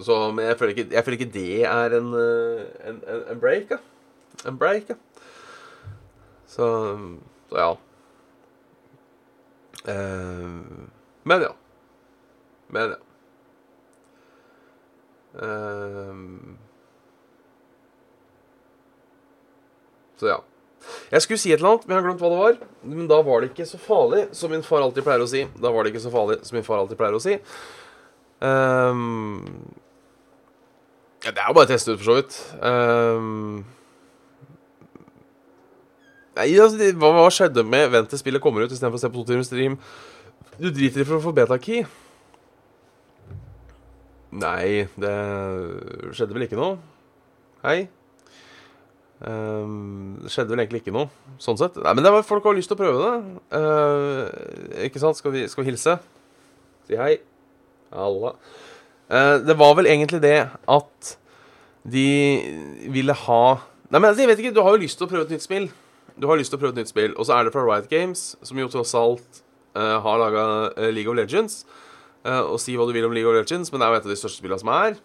så, 0.00 0.16
men 0.32 0.46
jeg 0.46 0.58
føler, 0.58 0.74
ikke, 0.76 0.90
jeg 0.94 1.04
føler 1.04 1.18
ikke 1.18 1.34
det 1.34 1.62
er 1.66 1.94
en, 1.98 2.10
eh, 2.14 2.66
en, 2.88 3.00
en, 3.10 3.22
en 3.34 3.40
break, 3.42 3.72
ja. 3.74 3.80
En 4.46 4.58
break, 4.58 4.92
ja. 4.92 4.98
Så, 6.50 6.66
så 7.50 7.58
ja. 7.58 7.70
Uh, 9.88 10.88
men 11.28 11.46
ja. 11.46 11.54
Men 12.74 12.94
ja. 12.94 13.00
Uh, 15.40 16.14
så 20.20 20.32
ja. 20.32 20.38
Jeg 21.10 21.22
skulle 21.24 21.40
si 21.40 21.50
et 21.52 21.58
eller 21.60 21.74
annet, 21.74 21.84
men 21.86 21.94
jeg 21.94 22.00
har 22.00 22.08
glemt 22.08 22.22
hva 22.22 22.30
det 22.32 22.40
var. 22.40 22.56
Men 22.92 23.10
da 23.10 23.18
var 23.24 23.42
det 23.42 23.50
ikke 23.50 23.68
så 23.68 23.80
farlig, 23.80 24.22
som 24.36 24.52
min 24.52 24.64
far 24.64 24.84
alltid 24.84 25.04
pleier 25.06 25.24
å 25.24 25.28
si. 25.28 25.44
Da 25.60 25.72
var 25.74 25.84
det 25.84 25.92
ikke 25.92 26.04
så 26.06 26.12
farlig, 26.12 26.40
som 26.46 26.56
min 26.56 26.66
far 26.66 26.80
alltid 26.80 27.00
pleier 27.00 27.16
å 27.18 27.22
si. 27.22 27.36
Um, 28.40 29.42
ja, 31.20 31.34
det 31.34 31.42
er 31.42 31.50
jo 31.50 31.56
bare 31.58 31.68
å 31.68 31.72
teste 31.72 31.92
ut, 31.92 32.00
for 32.00 32.08
så 32.08 32.16
vidt. 32.20 32.38
Um, 32.64 33.60
Nei, 36.40 36.54
altså, 36.56 36.78
hva, 36.96 37.10
hva, 37.12 37.30
skjedde 37.34 37.62
med 37.68 37.90
Vent 37.92 38.08
til 38.08 38.20
spillet 38.20 38.40
kommer 38.40 38.64
ut 38.64 38.72
istedenfor 38.72 38.96
å 38.96 39.02
se 39.02 39.08
på 39.12 39.20
to 39.20 39.28
timer 39.28 39.44
stream? 39.44 39.74
Du 40.56 40.70
driter 40.72 41.02
i 41.02 41.04
for 41.04 41.18
å 41.18 41.24
få 41.24 41.32
beta-key. 41.36 41.82
Nei, 44.40 44.86
det 45.00 45.16
skjedde 46.16 46.36
vel 46.36 46.46
ikke 46.46 46.56
noe. 46.56 46.78
Hei. 47.64 47.90
Um, 49.20 50.16
det 50.22 50.32
skjedde 50.32 50.54
vel 50.54 50.62
egentlig 50.62 50.80
ikke 50.80 50.94
noe, 50.96 51.10
sånn 51.42 51.58
sett. 51.60 51.76
Nei, 51.76 51.92
men 51.96 52.06
det 52.06 52.12
var 52.14 52.24
folk 52.24 52.46
har 52.48 52.56
lyst 52.56 52.72
til 52.72 52.78
å 52.78 52.80
prøve 52.80 53.02
det. 53.04 53.12
Uh, 53.52 54.80
ikke 54.86 55.02
sant? 55.02 55.20
Skal 55.20 55.34
vi, 55.34 55.44
skal 55.50 55.64
vi, 55.64 55.68
hilse? 55.68 55.98
Si 56.88 56.96
hei. 56.96 57.18
Halla. 57.92 58.32
Uh, 59.10 59.36
det 59.44 59.58
var 59.60 59.76
vel 59.76 59.90
egentlig 59.92 60.22
det 60.24 60.38
at 60.48 61.12
de 61.90 62.08
ville 62.92 63.16
ha 63.26 63.42
Nei, 63.90 63.98
men 63.98 64.12
altså, 64.12 64.22
jeg 64.22 64.28
vet 64.30 64.40
ikke, 64.44 64.52
du 64.54 64.60
har 64.62 64.76
jo 64.76 64.84
lyst 64.84 65.00
til 65.00 65.08
å 65.08 65.10
prøve 65.10 65.24
et 65.26 65.32
nytt 65.34 65.42
spill 65.42 65.64
du 66.16 66.26
har 66.30 66.38
lyst 66.40 66.52
til 66.52 66.58
å 66.58 66.62
prøve 66.62 66.74
et 66.74 66.82
nytt 66.82 66.90
spill, 66.92 67.14
og 67.16 67.26
så 67.26 67.36
er 67.36 67.46
det 67.46 67.54
fra 67.54 67.64
Riot 67.66 67.88
Games, 67.90 68.34
som 68.46 68.58
jo 68.58 68.68
tross 68.72 68.94
alt 68.98 69.42
uh, 69.76 69.98
har 70.04 70.20
laga 70.20 70.44
uh, 70.44 70.66
eh, 70.76 70.90
League 70.94 71.10
of 71.10 71.18
Legends. 71.18 71.64
Uh, 72.24 72.42
og 72.52 72.58
si 72.60 72.76
hva 72.76 72.86
du 72.88 72.94
vil 72.96 73.06
om 73.06 73.14
League 73.16 73.28
of 73.28 73.36
Legends, 73.36 73.72
men 73.72 73.80
det 73.80 73.86
er 73.86 73.94
jo 73.94 74.00
et 74.00 74.08
av 74.08 74.14
de 74.14 74.18
største 74.20 74.42
spillene 74.42 74.62
som 74.62 74.74
er. 74.76 75.00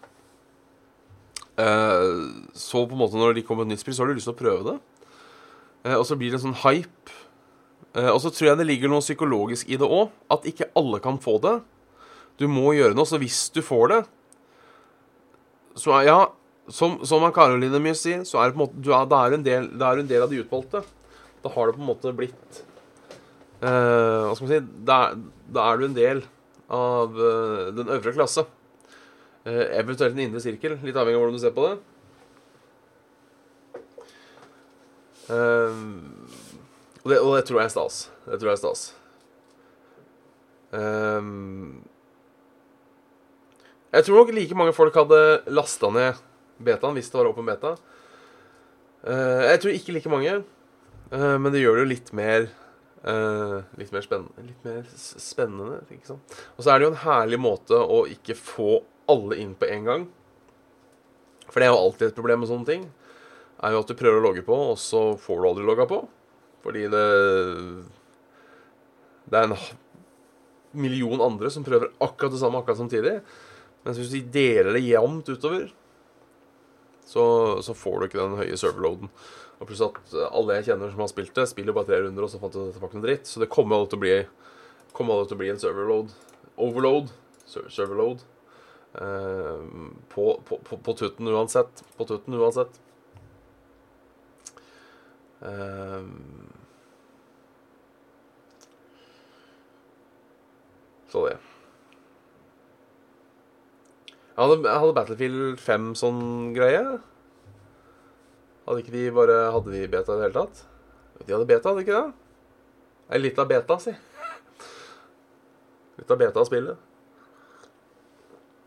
så 2.52 2.82
på 2.84 2.92
en 2.92 3.00
måte 3.00 3.16
når 3.16 3.38
de 3.38 3.44
kommer 3.48 3.64
med 3.64 3.72
et 3.72 3.78
nytt 3.78 3.86
spill, 3.86 3.96
så 3.96 4.04
har 4.04 4.10
du 4.12 4.18
lyst 4.18 4.28
til 4.28 4.34
å 4.34 4.40
prøve 4.42 4.64
det. 4.74 4.80
og 5.96 6.04
så 6.04 6.18
blir 6.20 6.34
det 6.34 6.42
en 6.42 6.50
sånn 6.50 6.64
hype. 6.66 7.14
og 8.12 8.20
så 8.20 8.30
tror 8.30 8.50
jeg 8.50 8.58
det 8.60 8.66
ligger 8.68 8.92
noe 8.92 9.00
psykologisk 9.00 9.70
i 9.70 9.78
det 9.80 9.88
òg. 9.88 10.12
At 10.28 10.44
ikke 10.44 10.68
alle 10.76 11.00
kan 11.00 11.16
få 11.16 11.38
det. 11.40 11.62
Du 12.36 12.50
må 12.52 12.74
gjøre 12.76 12.92
noe. 12.98 13.08
Så 13.08 13.22
hvis 13.24 13.48
du 13.56 13.62
får 13.64 13.88
det, 13.94 14.02
så 15.80 15.96
er 15.96 16.10
ja 16.10 16.20
som, 16.72 16.98
som 17.06 17.22
Karoline 17.34 17.80
mye 17.82 17.96
sier, 17.98 18.24
så 18.26 18.40
er 18.42 18.50
det 18.50 18.56
på 18.56 18.60
en 18.60 18.64
måte, 18.66 18.82
du 18.82 18.90
er, 18.90 19.06
da, 19.10 19.22
er 19.26 19.38
en 19.38 19.46
del, 19.46 19.68
da 19.78 19.92
er 19.92 20.02
en 20.02 20.10
del 20.10 20.26
av 20.26 20.32
de 20.32 20.42
utvalgte. 20.42 20.82
Da 21.44 21.52
har 21.54 21.70
det 21.70 21.76
på 21.78 21.84
en 21.84 21.92
måte 21.92 22.14
blitt 22.18 22.62
uh, 23.62 24.26
Hva 24.26 24.34
skal 24.34 24.48
man 24.48 24.54
si 24.54 24.62
da, 24.88 24.98
da, 25.46 25.66
er 25.68 25.78
du 25.78 25.86
en 25.86 25.98
del 25.98 26.24
av 26.74 27.14
uh, 27.14 27.70
den 27.76 27.92
øvre 27.94 28.16
klasse. 28.16 28.48
Uh, 29.46 29.66
eventuelt 29.78 30.16
en 30.16 30.24
indre 30.26 30.42
sirkel, 30.42 30.80
litt 30.82 30.98
avhengig 30.98 31.20
av 31.20 31.26
hvordan 31.28 31.38
du 31.38 31.44
ser 31.46 31.54
på 31.54 31.68
det. 31.70 31.78
Og 37.06 37.08
det, 37.10 37.18
og, 37.18 37.32
det, 37.34 37.46
tror 37.48 37.60
jeg 37.62 37.66
er 37.66 37.74
stas. 37.74 37.96
Det 38.26 38.38
tror 38.42 38.52
jeg 38.52 38.58
er 38.58 38.62
stas. 38.62 38.84
jeg 43.96 44.04
tror 44.06 44.18
nok 44.20 44.32
like 44.36 44.58
mange 44.60 44.74
folk 44.76 44.98
hadde 44.98 45.20
lasta 45.56 45.90
ned 45.94 46.18
betaen 46.58 46.96
hvis 46.98 47.12
det 47.12 47.20
var 47.20 47.30
åpen 47.30 47.48
beta. 47.48 47.76
jeg 49.06 49.60
tror 49.62 49.76
ikke 49.76 49.96
like 49.96 50.10
mange. 50.10 50.44
Uh, 51.14 51.38
men 51.38 51.52
det 51.54 51.62
gjør 51.62 51.78
det 51.78 51.84
jo 51.84 51.92
litt 51.92 52.12
mer 52.18 52.48
uh, 53.06 53.62
Litt 53.78 53.94
mer 53.94 54.06
spennende. 54.06 54.46
Litt 54.48 54.66
mer 54.66 54.86
spennende 54.98 55.80
ikke 55.94 56.16
sant? 56.16 56.38
Og 56.58 56.66
så 56.66 56.74
er 56.74 56.80
det 56.80 56.88
jo 56.88 56.94
en 56.94 57.04
herlig 57.04 57.42
måte 57.42 57.78
å 57.78 58.04
ikke 58.10 58.38
få 58.40 58.80
alle 59.12 59.38
inn 59.42 59.54
på 59.58 59.70
en 59.70 59.90
gang. 59.90 60.08
For 61.46 61.62
det 61.62 61.68
er 61.68 61.76
jo 61.76 61.84
alltid 61.84 62.08
et 62.10 62.18
problem 62.18 62.42
med 62.42 62.50
sånne 62.50 62.70
ting. 62.70 62.88
Er 63.64 63.76
jo 63.76 63.84
at 63.84 63.92
du 63.92 63.98
prøver 63.98 64.18
å 64.20 64.26
logge 64.26 64.44
på, 64.46 64.58
og 64.74 64.80
så 64.82 65.12
får 65.22 65.42
du 65.42 65.50
aldri 65.52 65.68
logga 65.68 65.86
på. 65.90 66.02
Fordi 66.66 66.88
det 66.90 67.06
Det 69.30 69.38
er 69.38 69.48
en 69.48 69.58
million 70.76 71.22
andre 71.22 71.50
som 71.50 71.64
prøver 71.64 71.94
akkurat 72.04 72.34
det 72.34 72.42
samme 72.42 72.60
akkurat 72.60 72.82
samtidig. 72.82 73.20
Mens 73.86 74.02
hvis 74.02 74.12
de 74.18 74.22
deler 74.34 74.74
det 74.74 74.84
jevnt 74.86 75.30
utover, 75.30 75.70
så, 77.06 77.26
så 77.62 77.76
får 77.78 78.00
du 78.00 78.08
ikke 78.08 78.22
den 78.22 78.40
høye 78.40 78.58
serverloaden. 78.60 79.12
Og 79.60 79.70
pluss 79.70 79.84
at 79.86 80.00
eh, 80.14 80.30
alle 80.32 80.60
jeg 80.60 80.72
kjenner 80.72 80.92
som 80.92 81.04
har 81.06 81.12
spilt 81.12 81.36
det, 81.38 81.48
spiller 81.52 81.76
bare 81.76 81.90
tre 81.90 82.02
runder, 82.04 82.26
og 82.26 82.32
så 82.32 82.42
fant 82.42 82.56
de 82.56 82.66
at 82.74 82.96
noe 82.98 83.06
dritt. 83.06 83.30
Så 83.30 83.42
det 83.44 83.52
kommer 83.54 83.78
alle 83.78 83.92
til 83.92 84.00
å 84.00 84.04
bli, 84.04 84.16
til 84.96 85.38
å 85.38 85.42
bli 85.42 85.52
en 85.54 85.62
serverload. 85.62 86.16
Overload. 86.66 87.14
Serverload. 87.46 88.26
Uh, 88.96 89.92
på, 90.12 90.30
på, 90.48 90.60
på, 90.64 90.80
på, 90.80 90.96
tutten 90.96 91.28
uansett. 91.32 91.84
På 91.98 92.08
tutten 92.08 92.38
uansett. 92.40 92.80
Uh, 95.44 96.08
så 101.12 101.28
det. 101.28 101.36
Hadde, 104.36 104.68
hadde 104.68 104.96
Battlefield 104.96 105.60
5 105.64 105.92
sånn 106.00 106.24
greie. 106.56 106.84
Hadde 108.66 108.82
ikke 108.82 108.96
de 108.96 109.04
bare 109.16 109.38
Hadde 109.56 109.72
de 109.72 109.86
beta 109.88 110.16
i 110.16 110.20
det 110.20 110.28
hele 110.28 110.42
tatt? 110.42 110.66
De 111.22 111.32
hadde 111.32 111.48
beta, 111.48 111.70
hadde 111.70 111.80
de 111.80 111.86
ikke 111.86 112.02
det? 112.02 112.22
Ei 113.16 113.22
lita 113.22 113.46
beta, 113.48 113.78
si. 113.80 113.94
Litt 115.96 116.12
av 116.12 116.20
beta 116.20 116.42
av 116.42 116.50
spillet. 116.50 116.92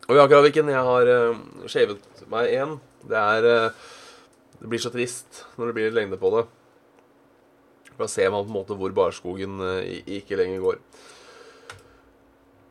Og 0.08 0.16
ja, 0.16 0.24
Kraviken, 0.30 0.70
jeg 0.72 0.84
har 0.86 1.10
uh, 1.12 1.40
shavet 1.68 2.22
meg 2.32 2.54
én. 2.56 2.78
Det 3.04 3.18
er 3.18 3.48
uh, 3.68 3.88
Det 4.58 4.70
blir 4.70 4.80
så 4.80 4.90
trist 4.94 5.44
når 5.58 5.68
det 5.68 5.74
blir 5.76 5.90
litt 5.90 5.98
lengde 5.98 6.20
på 6.20 6.30
det. 6.32 6.46
Da 7.98 8.08
ser 8.08 8.30
man 8.32 8.46
på 8.46 8.48
en 8.48 8.56
måte 8.56 8.78
hvor 8.78 8.94
barskogen 8.96 9.60
uh, 9.60 9.84
ikke 9.84 10.38
lenger 10.40 10.64
går. 10.64 10.80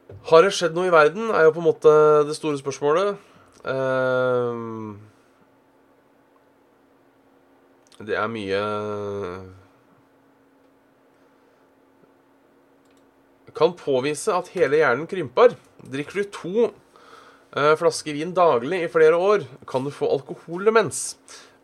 Har 0.08 0.44
det 0.44 0.54
skjedd 0.56 0.76
noe 0.76 0.88
i 0.88 0.94
verden, 0.94 1.32
er 1.36 1.48
jo 1.48 1.54
på 1.56 1.62
en 1.62 1.68
måte 1.68 1.92
det 2.28 2.36
store 2.38 2.60
spørsmålet. 2.60 3.18
Uh, 3.68 4.96
det 7.98 8.16
er 8.16 8.28
mye 8.30 8.60
Kan 13.58 13.74
påvise 13.74 14.30
at 14.36 14.52
hele 14.54 14.78
hjernen 14.78 15.10
krymper. 15.10 15.56
Drikker 15.82 16.22
du 16.22 16.28
to 16.30 16.68
uh, 16.68 17.74
flasker 17.80 18.14
vin 18.14 18.36
daglig 18.38 18.84
i 18.86 18.92
flere 18.92 19.18
år, 19.18 19.48
kan 19.68 19.82
du 19.84 19.90
få 19.90 20.12
alkoholdemens. 20.14 21.16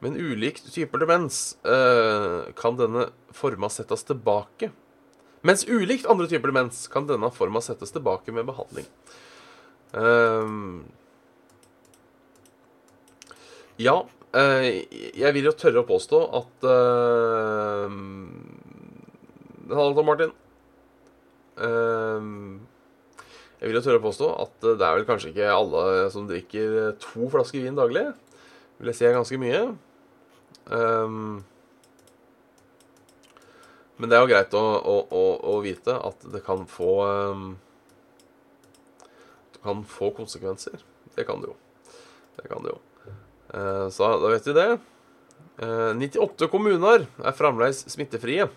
Men 0.02 0.18
ulikt 0.18 0.66
typer 0.74 1.04
demens 1.04 1.54
uh, 1.64 2.50
kan 2.58 2.80
denne 2.80 3.12
forma 3.32 3.70
settes 3.72 4.04
tilbake. 4.10 4.72
Mens 5.44 5.66
ulikt 5.68 6.08
andre 6.10 6.30
typer 6.32 6.54
demens 6.54 6.86
kan 6.92 7.08
denne 7.10 7.30
forma 7.36 7.62
settes 7.64 7.92
tilbake 7.92 8.32
med 8.36 8.48
behandling. 8.48 8.88
Um, 9.94 10.86
ja, 13.78 14.02
Uh, 14.34 14.66
jeg 15.14 15.30
vil 15.36 15.46
jo 15.46 15.52
tørre 15.54 15.84
å 15.84 15.86
påstå 15.86 16.20
at 16.40 16.64
uh, 16.66 17.92
Hallo, 19.70 20.06
Martin. 20.08 20.34
Um, 21.54 22.64
jeg 23.60 23.70
vil 23.70 23.78
jo 23.78 23.84
tørre 23.86 24.02
å 24.02 24.06
påstå 24.08 24.32
at 24.42 24.56
det 24.66 24.88
er 24.88 24.98
vel 24.98 25.06
kanskje 25.06 25.30
ikke 25.30 25.54
alle 25.54 25.84
som 26.16 26.26
drikker 26.28 26.96
to 27.04 27.30
flasker 27.30 27.62
vin 27.62 27.78
daglig. 27.78 28.08
Vil 28.82 28.90
jeg 28.90 28.98
si 28.98 29.06
er 29.08 29.14
ganske 29.20 29.38
mye. 29.40 29.62
Um, 30.66 31.44
men 33.98 34.10
det 34.10 34.18
er 34.18 34.24
jo 34.24 34.32
greit 34.32 34.56
å, 34.58 34.62
å, 34.62 34.96
å, 35.14 35.26
å 35.54 35.60
vite 35.64 35.94
at 35.94 36.26
det 36.34 36.42
kan 36.46 36.66
få 36.70 36.96
um, 37.06 37.44
Det 39.54 39.62
kan 39.64 39.84
få 39.88 40.10
konsekvenser. 40.18 40.82
Det 41.14 41.28
kan 41.28 41.44
det 41.44 41.52
jo. 41.52 41.58
Det 42.40 42.50
kan 42.50 42.66
det 42.66 42.74
jo. 42.74 42.80
Uh, 43.54 43.88
så 43.94 44.16
da 44.24 44.32
vet 44.34 44.50
vi 44.50 44.58
det. 44.58 44.72
98 45.62 46.48
eh, 46.48 46.50
kommuner 46.50 47.06
er 47.06 47.36
fremdeles 47.38 47.84
smittefrie. 47.92 48.48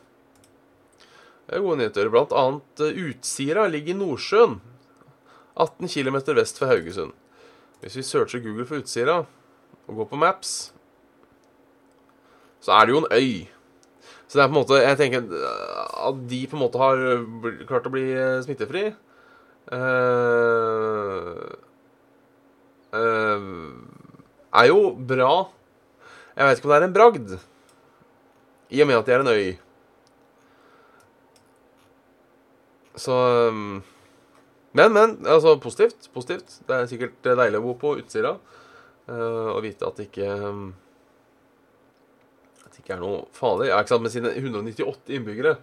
Det 1.47 1.59
er 1.59 1.63
gode 1.63 1.83
nyheter. 1.83 2.09
Blant 2.11 2.33
annet 2.35 2.81
Utsira 2.81 3.67
ligger 3.69 3.95
i 3.95 3.99
Nordsjøen. 4.01 4.57
18 5.57 5.93
km 5.93 6.19
vest 6.37 6.59
for 6.59 6.73
Haugesund. 6.73 7.13
Hvis 7.81 7.97
vi 8.01 8.07
searcher 8.09 8.43
Google 8.45 8.67
for 8.69 8.81
Utsira 8.81 9.23
og 9.87 10.01
går 10.01 10.09
på 10.11 10.19
Maps, 10.21 10.55
så 12.61 12.75
er 12.75 12.87
det 12.87 12.97
jo 12.97 13.03
en 13.05 13.13
øy. 13.13 13.56
Så 14.27 14.39
det 14.39 14.43
er 14.43 14.49
på 14.51 14.57
en 14.57 14.59
måte 14.59 14.79
Jeg 14.83 14.99
tenker 14.99 15.27
at 16.07 16.23
de 16.31 16.41
på 16.51 16.57
en 16.59 16.65
måte 16.65 16.81
har 16.81 17.03
klart 17.69 17.87
å 17.87 17.93
bli 17.95 18.07
smittefri 18.45 18.89
uh, 19.73 21.53
uh, 22.95 23.47
er 24.57 24.71
jo 24.71 24.81
bra. 24.97 25.33
Jeg 26.37 26.49
vet 26.49 26.59
ikke 26.59 26.69
om 26.69 26.75
det 26.75 26.79
er 26.79 26.87
en 26.87 26.97
bragd, 26.97 27.37
i 28.71 28.83
og 28.83 28.89
med 28.91 28.99
at 28.99 29.09
de 29.09 29.15
er 29.15 29.25
en 29.25 29.33
øy. 29.33 29.49
Så 32.97 33.17
um, 33.49 33.83
Men, 34.77 34.93
men. 34.93 35.19
Altså, 35.25 35.57
positivt. 35.61 36.11
Positivt. 36.13 36.59
Det 36.69 36.77
er 36.77 36.89
sikkert 36.91 37.25
deilig 37.25 37.61
å 37.61 37.65
bo 37.65 37.77
på 37.81 37.95
Utsira 38.01 38.35
uh, 38.37 39.49
og 39.55 39.63
vite 39.65 39.89
at 39.89 39.97
det 39.97 40.11
ikke 40.11 40.29
um, 40.45 40.67
ikke 42.87 42.95
er 42.95 43.03
noe 43.03 43.25
farlig. 43.35 43.73
Ja, 43.73 43.81
ikke 43.83 43.97
sant, 43.97 44.07
Med 44.07 44.15
sine 44.15 44.31
198 44.31 45.11
innbyggere 45.19 45.57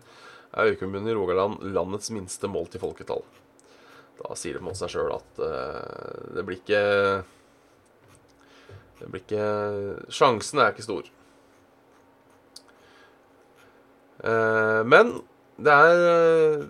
er 0.54 0.74
Øykommunen 0.74 1.08
i 1.08 1.16
Rogaland 1.16 1.64
landets 1.74 2.12
minste 2.12 2.52
målt 2.52 2.76
i 2.76 2.82
folketall. 2.82 3.24
Da 4.20 4.36
sier 4.38 4.60
det 4.60 4.66
mot 4.66 4.78
seg 4.78 4.92
sjøl 4.94 5.16
at 5.16 5.40
uh, 5.42 6.36
det 6.36 6.44
blir 6.46 6.60
ikke 6.60 6.84
det 9.00 9.10
blir 9.10 9.24
ikke 9.24 9.48
Sjansen 10.14 10.62
er 10.62 10.74
ikke 10.74 10.86
stor. 10.86 11.08
Uh, 14.24 14.84
men 14.88 15.18
det 15.64 15.74
er 15.74 16.04
eh, 16.10 16.62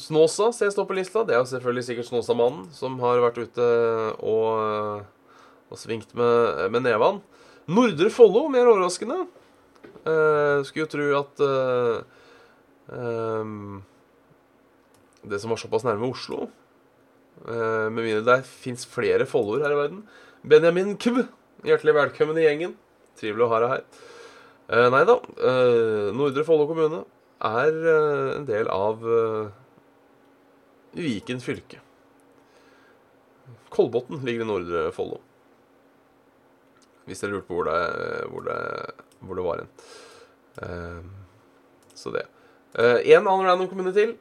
Snåsa 0.00 0.48
ser 0.54 0.70
jeg 0.70 0.86
på 0.88 0.96
lista. 0.96 1.24
Det 1.26 1.34
er 1.36 1.48
selvfølgelig 1.48 1.86
sikkert 1.88 2.08
Snåsamannen 2.08 2.68
som 2.74 2.96
har 3.02 3.20
vært 3.24 3.40
ute 3.42 3.66
og, 4.24 5.02
og 5.68 5.80
svingt 5.80 6.14
med, 6.16 6.70
med 6.72 6.86
nevene. 6.86 7.20
Nordre 7.66 8.08
Follo, 8.14 8.46
mer 8.52 8.70
overraskende. 8.70 9.24
Uh, 10.06 10.62
skulle 10.62 10.84
jo 10.84 10.90
tro 10.92 11.06
at 11.18 11.40
um, 12.94 13.80
Det 15.26 15.40
som 15.42 15.50
var 15.50 15.58
såpass 15.58 15.82
nærme 15.82 16.06
Oslo 16.06 16.44
uh, 17.42 17.88
Med 17.90 18.04
mindre 18.04 18.22
det 18.28 18.36
fins 18.46 18.86
flere 18.86 19.26
Folloer 19.26 19.66
her 19.66 19.74
i 19.74 19.80
verden, 19.80 20.04
Benjamin 20.46 20.94
Kv. 20.94 21.24
Hjertelig 21.66 21.96
velkommen 21.96 22.38
i 22.38 22.44
gjengen. 22.44 22.76
Trivelig 23.18 23.48
å 23.48 23.50
ha 23.50 23.58
deg 23.64 23.72
her. 23.72 23.82
Eh, 24.66 24.88
nei 24.90 25.04
da. 25.06 25.16
Eh, 25.38 26.08
Nordre 26.16 26.42
Follo 26.46 26.66
kommune 26.66 27.04
er 27.46 27.76
eh, 27.76 28.30
en 28.36 28.46
del 28.48 28.70
av 28.72 29.04
eh, 29.06 29.52
Viken 30.98 31.42
fylke. 31.42 31.78
Kolbotn 33.70 34.22
ligger 34.26 34.42
i 34.42 34.48
Nordre 34.48 34.88
Follo. 34.96 35.20
Hvis 37.06 37.22
dere 37.22 37.36
lurte 37.36 37.48
på 37.48 37.60
hvor 37.60 37.68
det, 37.68 37.80
hvor 38.30 38.46
det, 38.46 38.58
hvor 39.20 39.38
det 39.38 39.46
var 39.46 39.62
hen. 39.62 39.70
Uh, 40.56 41.02
så 41.96 42.12
det. 42.14 42.26
Én 42.76 43.14
eh, 43.14 43.20
annen 43.22 43.46
random 43.46 43.68
kommune 43.70 43.92
til. 43.96 44.16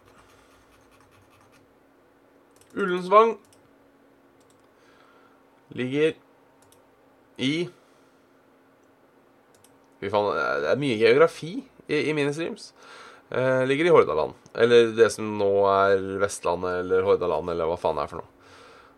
Ullensvang 2.76 3.36
ligger 5.76 6.14
i 7.40 7.68
Fy 10.00 10.12
faen, 10.12 10.36
det 10.36 10.70
er 10.70 10.80
mye 10.80 10.98
geografi 11.00 11.54
i, 11.88 11.98
i 11.98 12.14
ministreams. 12.14 12.74
Eh, 13.32 13.64
ligger 13.68 13.88
i 13.88 13.94
Hordaland. 13.96 14.36
Eller 14.54 14.92
det 14.96 15.08
som 15.14 15.30
nå 15.40 15.50
er 15.72 16.04
Vestlandet 16.22 16.82
eller 16.84 17.08
Hordaland, 17.08 17.50
eller 17.52 17.70
hva 17.70 17.78
faen 17.80 17.98
det 17.98 18.06
er 18.06 18.12
for 18.12 18.22
noe. 18.22 18.52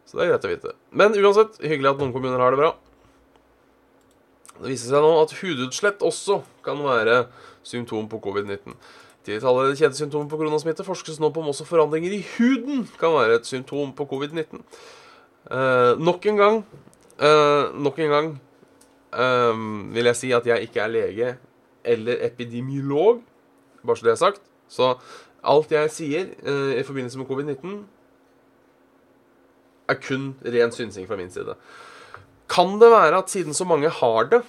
Så 0.07 0.17
det 0.17 0.25
er 0.25 0.33
greit 0.33 0.47
å 0.47 0.51
vite. 0.51 0.73
Men 0.91 1.15
uansett, 1.17 1.59
hyggelig 1.63 1.93
at 1.93 2.01
noen 2.01 2.13
kommuner 2.15 2.41
har 2.41 2.53
det 2.53 2.61
bra. 2.61 2.73
Det 4.61 4.71
viser 4.71 4.93
seg 4.93 5.03
nå 5.03 5.11
at 5.21 5.35
hudutslett 5.39 6.05
også 6.05 6.41
kan 6.65 6.79
være 6.85 7.25
symptom 7.67 8.07
på 8.09 8.21
covid-19. 8.23 8.75
Tidligere 9.27 9.51
alle 9.51 9.75
kjente 9.75 9.99
symptomer 9.99 10.29
på 10.31 10.39
koronasmitte 10.39 10.85
forskes 10.87 11.19
nå 11.19 11.29
på 11.35 11.41
om 11.43 11.49
også 11.51 11.67
forandringer 11.67 12.13
i 12.15 12.21
huden 12.37 12.85
kan 12.99 13.11
være 13.11 13.41
et 13.41 13.49
symptom 13.49 13.91
på 13.97 14.07
covid-19. 14.07 14.61
Eh, 15.51 15.93
nok 15.99 16.25
en 16.27 16.39
gang 16.39 16.57
eh, 17.23 17.65
Nok 17.79 17.99
en 18.03 18.09
gang 18.11 18.29
eh, 19.15 19.59
vil 19.95 20.09
jeg 20.11 20.19
si 20.19 20.31
at 20.35 20.47
jeg 20.47 20.67
ikke 20.67 20.81
er 20.83 20.91
lege 20.91 21.35
eller 21.87 22.25
epidemiolog, 22.25 23.21
bare 23.85 23.97
så 23.97 24.05
det 24.05 24.11
er 24.11 24.19
sagt. 24.19 24.41
Så 24.67 24.95
alt 25.43 25.71
jeg 25.71 25.91
sier 25.91 26.25
uh, 26.43 26.73
i 26.75 26.83
forbindelse 26.83 27.19
med 27.19 27.29
covid-19, 27.29 27.77
er 29.87 29.99
kun 30.03 30.33
ren 30.43 30.73
synsing 30.75 31.07
fra 31.07 31.15
min 31.15 31.31
side. 31.31 31.55
Kan 32.51 32.77
det 32.81 32.91
være 32.91 33.19
at 33.19 33.31
siden 33.31 33.55
så 33.55 33.67
mange 33.67 33.91
har 33.91 34.29
det, 34.31 34.41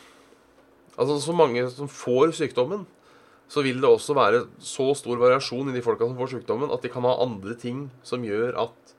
altså 0.99 1.19
så 1.23 1.35
mange 1.35 1.65
som 1.71 1.91
får 1.91 2.35
sykdommen, 2.39 2.87
så 3.49 3.63
vil 3.65 3.81
det 3.81 3.89
også 3.89 4.15
være 4.15 4.43
så 4.61 4.93
stor 4.99 5.19
variasjon 5.21 5.71
i 5.71 5.77
de 5.77 5.83
folka 5.83 6.07
som 6.07 6.19
får 6.19 6.35
sykdommen, 6.35 6.71
at 6.73 6.83
de 6.85 6.91
kan 6.93 7.07
ha 7.09 7.17
andre 7.25 7.57
ting 7.59 7.87
som 8.05 8.25
gjør 8.25 8.53
at 8.67 8.93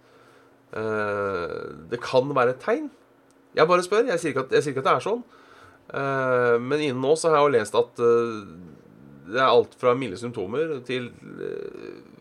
eh, 0.74 1.60
det 1.92 2.02
kan 2.02 2.34
være 2.36 2.56
et 2.56 2.64
tegn. 2.64 2.90
Jeg 3.56 3.70
bare 3.70 3.86
spør. 3.86 4.10
Jeg 4.10 4.22
sier 4.22 4.34
ikke 4.34 4.48
at, 4.48 4.58
sier 4.58 4.74
ikke 4.74 4.84
at 4.84 4.90
det 4.90 4.96
er 4.96 5.06
sånn. 5.06 5.24
Eh, 5.90 6.58
men 6.62 6.82
innen 6.82 7.02
nå 7.02 7.16
så 7.18 7.30
har 7.30 7.40
jeg 7.40 7.48
jo 7.48 7.56
lest 7.58 7.78
at 7.78 8.02
eh, 8.06 8.42
det 9.30 9.38
er 9.38 9.52
alt 9.52 9.76
fra 9.78 9.94
milde 9.94 10.18
symptomer 10.18 10.80
til 10.88 11.12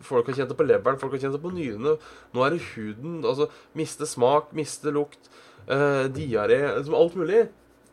Folk 0.05 0.29
har 0.29 0.35
kjent 0.37 0.51
det 0.53 0.55
på 0.55 0.65
leveren, 0.67 0.99
folk 1.01 1.15
har 1.15 1.23
kjent 1.25 1.33
det 1.35 1.41
på 1.43 1.51
nyrene. 1.51 1.95
Nå 2.31 2.43
er 2.45 2.53
det 2.53 2.61
huden. 2.71 3.17
Altså 3.25 3.49
miste 3.77 4.05
smak, 4.07 4.53
miste 4.55 4.93
lukt, 4.95 5.31
diaré 6.15 6.61
liksom 6.77 6.95
Alt 6.97 7.17
mulig. 7.19 7.47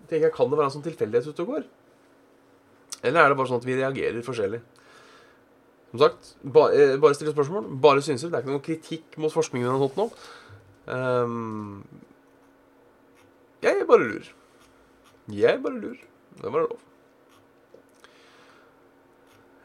Tenker 0.07 0.29
jeg, 0.29 0.35
Kan 0.37 0.51
det 0.51 0.59
være 0.61 0.71
en 0.71 0.77
sånn 0.77 0.87
tilfeldighet 0.87 1.29
ute 1.29 1.45
og 1.45 1.53
går? 1.53 1.67
Eller 3.03 3.21
er 3.21 3.29
det 3.31 3.39
bare 3.39 3.51
sånn 3.51 3.61
at 3.61 3.69
vi 3.69 3.77
reagerer 3.77 4.25
forskjellig? 4.25 4.63
Som 5.91 6.03
sagt, 6.03 6.33
bare, 6.43 6.97
bare 7.03 7.17
stille 7.17 7.35
spørsmål. 7.35 7.69
Bare 7.83 8.03
synser. 8.05 8.31
Det 8.31 8.39
er 8.39 8.45
ikke 8.45 8.55
noen 8.55 8.67
kritikk 8.67 9.19
mot 9.23 9.33
forskningen. 9.33 9.69
eller 9.69 9.81
noe 9.81 9.89
sånt 9.89 10.01
nå. 10.01 10.09
Um, 10.87 11.85
jeg 13.63 13.87
bare 13.89 14.03
lurer. 14.03 14.29
Jeg 15.33 15.63
bare 15.63 15.81
lurer. 15.81 16.03
Det 16.43 16.53
var 16.53 16.67
lov. 16.67 16.83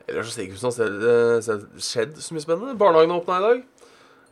Ellers 0.07 0.31
som 0.33 0.71
det 0.71 1.47
har 1.47 1.61
skjedd 1.79 2.17
så 2.19 2.35
mye 2.35 2.43
spennende. 2.43 2.77
Barnehagen 2.79 3.13
åpna 3.15 3.37
i 3.37 3.45
dag. 3.45 3.61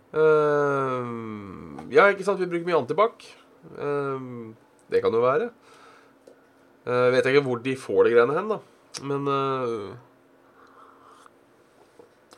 Uh, 0.10 1.86
ja, 1.94 2.10
ikke 2.10 2.26
sant, 2.26 2.40
vi 2.42 2.50
bruker 2.50 2.68
mye 2.68 2.80
antibac. 2.80 3.28
Eh, 3.68 4.28
det 4.90 5.02
kan 5.04 5.14
jo 5.14 5.24
være. 5.24 5.50
Vet 6.90 7.26
jeg 7.28 7.36
ikke 7.36 7.46
hvor 7.46 7.60
de 7.62 7.76
får 7.78 8.08
de 8.08 8.14
greiene 8.16 8.34
hen, 8.34 8.48
da. 8.50 8.58
Men 9.06 9.28
uh, 9.30 9.92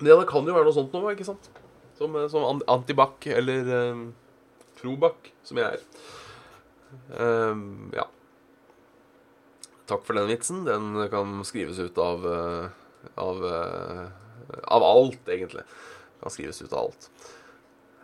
Det, 0.01 0.09
det 0.09 0.27
kan 0.29 0.47
jo 0.47 0.55
være 0.55 0.67
noe 0.67 0.75
sånt 0.75 0.95
nå, 0.95 1.03
ikke 1.13 1.27
sant? 1.27 1.47
Som, 1.99 2.17
eh, 2.17 2.27
som 2.31 2.63
antibac 2.73 3.27
eller 3.29 3.69
um, 3.93 4.07
probac, 4.81 5.29
som 5.45 5.61
jeg 5.61 5.77
er. 5.77 5.85
Um, 7.13 7.91
ja. 7.95 8.07
Takk 9.87 10.03
for 10.07 10.17
den 10.17 10.27
vitsen. 10.31 10.65
Den 10.67 10.97
kan 11.13 11.37
skrives 11.47 11.79
ut 11.79 12.01
av 12.01 12.25
av, 13.21 13.45
av 13.45 14.83
alt, 14.85 15.21
egentlig. 15.29 15.63
Kan 16.21 16.33
skrives 16.33 16.61
ut 16.65 16.73
av 16.73 16.89
alt. 16.89 17.07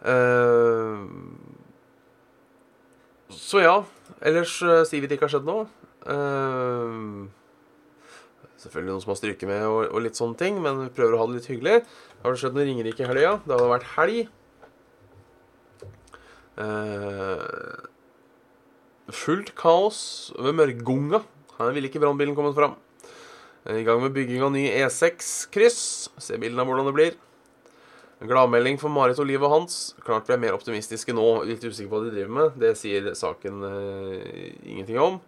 Uh, 0.06 1.10
så 3.34 3.64
ja. 3.64 3.78
Ellers 4.26 4.56
sier 4.60 5.04
vi 5.04 5.10
det 5.10 5.18
ikke 5.18 5.28
har 5.28 5.36
skjedd 5.36 5.48
noe. 5.48 5.68
Uh, 6.08 7.28
selvfølgelig 8.62 8.94
noen 8.94 9.04
som 9.04 9.12
har 9.12 9.20
stryket 9.20 9.50
med 9.50 9.66
og, 9.68 9.82
og, 9.90 10.00
litt 10.06 10.20
sånne 10.20 10.40
ting, 10.40 10.62
men 10.64 10.86
vi 10.86 10.94
prøver 10.96 11.18
å 11.18 11.22
ha 11.22 11.28
det 11.30 11.40
litt 11.40 11.50
hyggelig. 11.52 11.82
Har 12.24 12.34
det 12.34 12.42
skjedd 12.42 12.58
noe 12.58 12.66
Ringerike 12.68 13.04
i 13.04 13.10
helga? 13.10 13.38
Det 13.44 13.58
har 13.58 13.74
vært 13.74 13.92
helg. 13.98 14.34
Uh, 16.58 17.86
fullt 19.14 19.54
kaos 19.60 20.00
ved 20.40 20.58
Mørgunga. 20.58 21.22
Her 21.58 21.74
ville 21.76 21.90
ikke 21.90 22.02
brannbilen 22.02 22.38
kommet 22.38 22.58
fram. 22.58 22.78
I 23.68 23.84
gang 23.84 24.00
med 24.00 24.14
bygging 24.16 24.44
av 24.46 24.54
ny 24.54 24.64
E6-kryss. 24.72 25.80
Se 26.24 26.38
bildene 26.40 26.64
av 26.64 26.70
hvordan 26.70 26.88
det 26.88 26.96
blir. 26.96 27.16
Gladmelding 28.18 28.80
for 28.82 28.90
Marit 28.90 29.20
og 29.22 29.28
Liv 29.30 29.44
og 29.46 29.52
Hans. 29.54 29.92
Klart 30.02 30.26
vi 30.26 30.34
er 30.34 30.42
mer 30.42 30.56
optimistiske 30.58 31.14
nå. 31.14 31.26
Litt 31.46 31.62
usikker 31.62 31.90
på 31.92 32.00
hva 32.00 32.08
de 32.08 32.14
driver 32.16 32.32
med. 32.34 32.56
Det 32.58 32.72
sier 32.80 33.12
saken 33.18 33.60
uh, 33.62 34.16
ingenting 34.66 34.98
om. 34.98 35.20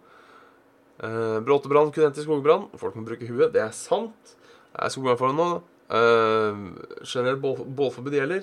Uh, 0.98 1.38
Bråtebrann 1.46 1.92
kunne 1.94 2.08
endt 2.10 2.18
i 2.18 2.24
skogbrann. 2.24 2.66
Folk 2.80 2.98
må 2.98 3.04
bruke 3.06 3.28
huet. 3.28 3.52
Det 3.54 3.62
er 3.62 3.76
sant. 3.76 4.34
Det 4.72 4.82
er 4.82 4.90
skogbrannfare 4.90 5.36
nå. 5.38 5.46
Uh, 5.90 6.66
generelt 7.04 7.38
bål, 7.44 7.62
bålforbud 7.78 8.18
gjelder. 8.18 8.42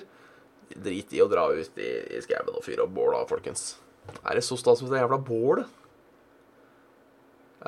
Drit 0.72 1.12
i 1.12 1.20
å 1.20 1.28
dra 1.28 1.44
ut 1.52 1.84
i, 1.84 1.90
i 2.16 2.24
skauen 2.24 2.48
og 2.54 2.64
fyre 2.64 2.86
opp 2.86 2.96
båla, 2.96 3.20
folkens. 3.28 3.74
Er 4.22 4.40
det 4.40 4.46
så 4.48 4.56
stas 4.56 4.80
med 4.80 4.96
det 4.96 5.04
jævla 5.04 5.20
bålet? 5.28 5.76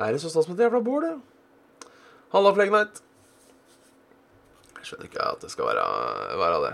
Er 0.01 0.15
det 0.15 0.23
så 0.23 0.33
stas 0.33 0.49
med 0.49 0.57
det 0.57 0.65
jævla 0.65 0.81
bålet? 0.81 1.21
Halla, 2.33 2.55
Flegnight. 2.57 3.03
Jeg 4.81 4.89
skjønner 4.89 5.07
ikke 5.11 5.25
at 5.29 5.43
det 5.43 5.51
skal 5.53 5.67
være, 5.69 5.81
være 6.41 6.61
det. 6.63 6.71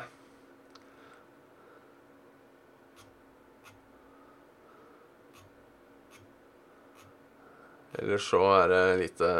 Ellers 7.98 8.28
så 8.32 8.40
er 8.62 8.72
det 8.72 8.84
lite 9.02 9.32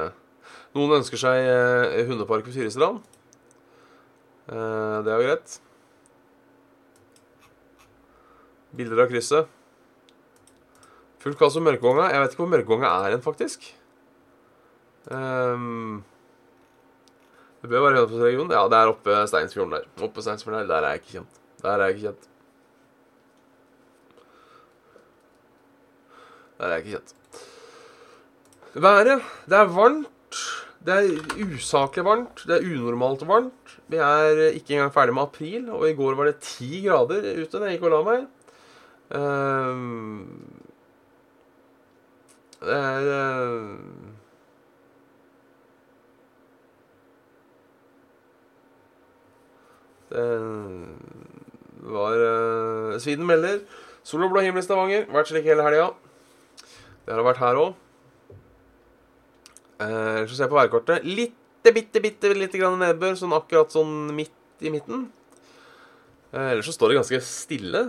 Noen 0.76 0.98
ønsker 1.00 1.22
seg 1.22 1.46
eh, 1.48 2.04
hundepark 2.10 2.44
ved 2.50 2.58
Fyrestrand. 2.58 3.00
Eh, 4.52 4.98
det 5.06 5.14
er 5.14 5.16
jo 5.16 5.30
greit. 5.30 5.56
Bilder 8.78 9.06
av 9.06 9.10
krysset. 9.14 9.56
Fullt 11.24 11.40
kaos 11.40 11.58
om 11.58 11.66
Mørkevånga. 11.66 12.12
Jeg 12.12 12.22
vet 12.22 12.36
ikke 12.36 12.44
hvor 12.44 12.52
Mørkevånga 12.52 12.92
er 13.08 13.16
hen, 13.16 13.24
faktisk. 13.26 13.72
Um, 15.08 16.04
det 17.62 17.70
bør 17.70 17.84
være 17.88 17.98
Hønefoss-regionen. 17.98 18.54
Ja, 18.54 18.64
det 18.70 18.78
er 18.80 18.92
oppe 18.92 19.20
Steinsfjorden 19.28 19.78
der. 19.78 19.86
Oppe 20.06 20.22
Steinsfjorden 20.22 20.62
der, 20.62 20.68
der 20.70 20.76
er 20.88 20.94
jeg 20.94 21.02
ikke 21.02 21.14
kjent. 21.18 21.40
Der 21.64 21.70
er 21.72 21.84
jeg 21.84 21.96
ikke 21.96 22.06
kjent. 22.08 22.28
Der 26.58 26.66
er 26.66 26.76
jeg 26.76 26.86
ikke 26.86 26.98
kjent. 26.98 27.16
Været. 28.78 29.26
Det 29.50 29.58
er 29.58 29.74
varmt. 29.74 30.44
Det 30.86 30.94
er 30.94 31.48
usaklig 31.48 32.06
varmt. 32.06 32.44
Det 32.46 32.60
er 32.60 32.68
unormalt 32.70 33.28
varmt. 33.28 33.78
Vi 33.88 33.98
er 33.98 34.52
ikke 34.52 34.76
engang 34.76 34.94
ferdig 34.94 35.14
med 35.16 35.24
april, 35.24 35.70
og 35.72 35.90
i 35.90 35.96
går 35.96 36.16
var 36.16 36.30
det 36.30 36.40
ti 36.44 36.84
grader 36.86 37.24
ute 37.42 37.60
da 37.60 37.70
jeg 37.70 37.78
gikk 37.78 37.88
og 37.88 37.94
la 37.96 38.02
meg. 38.06 38.26
Um, 39.18 40.28
det 42.60 42.76
er 42.76 43.68
Det 50.12 51.92
var 51.94 52.22
uh, 52.22 52.96
Sviden 53.02 53.28
melder. 53.28 53.60
Sol 54.08 54.24
og 54.26 54.32
blå 54.32 54.44
himmel 54.46 54.64
i 54.64 54.66
Stavanger. 54.66 55.06
Vært 55.12 55.32
slik 55.32 55.48
hele 55.48 55.66
helga. 55.66 55.92
Det 57.08 57.16
har 57.16 57.26
vært 57.28 57.44
her 57.44 57.60
òg. 57.60 57.84
Ellers 59.84 60.32
så 60.32 60.40
ser 60.40 60.48
jeg 60.48 60.54
på 60.56 60.58
værkortet. 60.58 61.06
Litte, 61.06 61.74
bitte, 61.76 62.02
bitte 62.04 62.34
lite 62.34 62.60
grann 62.60 62.80
nedbør, 62.82 63.16
sånn 63.20 63.36
akkurat 63.38 63.72
sånn 63.76 64.10
midt 64.18 64.66
i 64.66 64.74
midten. 64.74 65.06
Uh, 66.34 66.50
ellers 66.50 66.68
så 66.72 66.76
står 66.76 66.92
det 66.92 67.00
ganske 67.02 67.24
stille. 67.28 67.84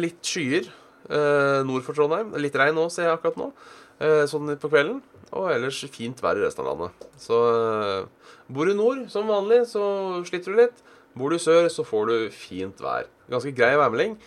Litt 0.00 0.24
skyer 0.24 0.70
eh, 1.10 1.60
nord 1.66 1.84
for 1.86 1.96
Trondheim. 1.96 2.34
Litt 2.40 2.56
regn 2.58 2.76
nå, 2.78 2.88
ser 2.92 3.08
jeg 3.08 3.16
akkurat 3.16 3.38
nå. 3.40 3.50
Eh, 4.02 4.24
sånn 4.30 4.54
på 4.60 4.70
kvelden. 4.70 5.00
Og 5.36 5.50
ellers 5.52 5.82
fint 5.92 6.20
vær 6.22 6.38
i 6.38 6.44
resten 6.44 6.64
av 6.64 6.72
landet. 6.72 7.08
Så 7.20 7.40
eh, 7.52 8.32
bor 8.52 8.68
du 8.68 8.76
nord, 8.78 9.06
som 9.12 9.28
vanlig, 9.30 9.64
så 9.70 9.84
sliter 10.28 10.54
du 10.54 10.62
litt. 10.64 10.84
Bor 11.16 11.32
du 11.32 11.40
sør, 11.40 11.68
så 11.72 11.84
får 11.86 12.10
du 12.10 12.16
fint 12.34 12.80
vær. 12.84 13.06
Ganske 13.32 13.54
grei 13.56 13.72
værmelding. 13.80 14.18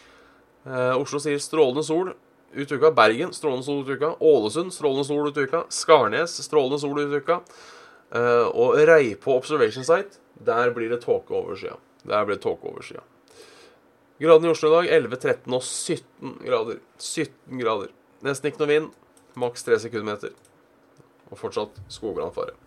Eh, 0.65 0.95
Oslo 0.97 1.21
sier 1.21 1.41
strålende 1.41 1.84
sol 1.86 2.10
ut 2.10 2.71
uka. 2.71 2.89
Bergen 2.97 3.34
strålende 3.36 3.67
sol 3.67 3.84
ut 3.84 3.91
uka. 3.93 4.15
Ålesund 4.25 4.73
strålende 4.73 5.06
sol 5.06 5.30
ut 5.30 5.38
uka. 5.38 5.63
Skarnes 5.73 6.34
strålende 6.47 6.82
sol 6.82 6.97
ut 6.97 7.13
uka. 7.13 7.39
Eh, 8.10 8.47
og 8.49 8.80
Reipå 8.89 9.36
Observation 9.38 9.86
Site, 9.86 10.17
der 10.34 10.73
blir 10.73 10.89
det 10.89 11.04
tåke 11.06 11.36
over 11.36 11.60
skya. 11.60 11.78
Der 12.10 12.25
blir 12.25 12.39
det 12.39 12.43
tåke 12.47 12.65
over 12.71 12.86
skya. 12.86 13.04
Gradene 14.19 14.49
i 14.49 14.52
Oslo 14.52 14.71
i 14.71 14.75
dag 14.80 14.89
11, 14.97 15.19
13 15.21 15.54
og 15.56 15.62
17 15.63 16.39
grader. 16.43 16.82
17 16.97 17.62
grader. 17.62 17.93
Nesten 18.25 18.49
ikke 18.49 18.63
noe 18.63 18.71
vind. 18.73 18.89
Maks 19.39 19.63
3 19.63 19.78
sekundmeter. 19.86 20.34
Og 21.30 21.38
fortsatt 21.39 21.78
skogbrannfare. 21.93 22.58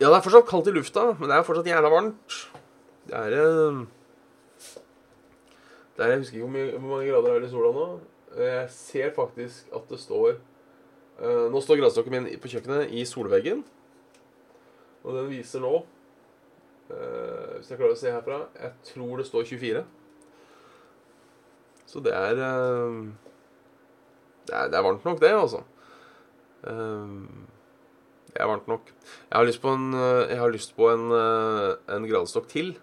Ja, 0.00 0.08
det 0.08 0.16
er 0.16 0.24
fortsatt 0.24 0.48
kaldt 0.48 0.70
i 0.70 0.72
lufta, 0.72 1.10
men 1.18 1.28
det 1.28 1.36
er 1.36 1.44
fortsatt 1.44 1.66
jævla 1.68 1.90
varmt. 1.92 2.36
Det 3.10 3.18
er 3.18 3.34
det 6.00 6.06
er 6.06 6.14
jeg 6.14 6.20
husker 6.22 6.36
ikke 6.38 6.46
hvor, 6.46 6.54
mye, 6.54 6.78
hvor 6.78 6.88
mange 6.88 7.10
grader 7.10 7.34
det 7.34 7.42
er 7.42 7.44
i 7.44 7.50
sola 7.52 7.70
nå. 7.76 7.86
Jeg 8.40 8.68
ser 8.72 9.10
faktisk 9.12 9.74
at 9.76 9.90
det 9.90 9.98
står 10.00 10.30
uh, 11.20 11.50
Nå 11.52 11.60
står 11.60 11.76
gradestokken 11.76 12.14
min 12.14 12.28
på 12.40 12.48
kjøkkenet 12.48 12.94
i 12.96 13.02
solveggen. 13.04 13.60
Og 15.04 15.18
den 15.18 15.28
viser 15.28 15.60
nå 15.60 15.74
uh, 15.82 17.58
Hvis 17.58 17.68
jeg 17.68 17.76
klarer 17.76 17.92
å 17.92 17.98
se 18.00 18.12
herfra 18.14 18.38
Jeg 18.54 18.72
tror 18.92 19.20
det 19.20 19.26
står 19.28 19.44
24. 19.50 19.84
Så 21.90 22.00
det 22.06 22.16
er 22.16 22.40
uh, 22.40 23.04
det, 24.48 24.56
er, 24.56 24.72
det 24.72 24.80
er 24.80 24.88
varmt 24.88 25.04
nok, 25.04 25.20
det, 25.20 25.34
altså. 25.36 25.60
det 26.64 26.78
er 28.42 28.50
varmt 28.50 28.70
nok. 28.70 28.88
Jeg 29.28 29.36
har 29.36 29.46
lyst 29.46 29.62
på 29.62 29.74
en, 29.74 29.90
jeg 30.30 30.40
har 30.40 30.54
lyst 30.54 30.74
på 30.76 30.88
en, 30.92 31.10
en 31.12 32.08
gradestokk 32.08 32.48
til 32.50 32.74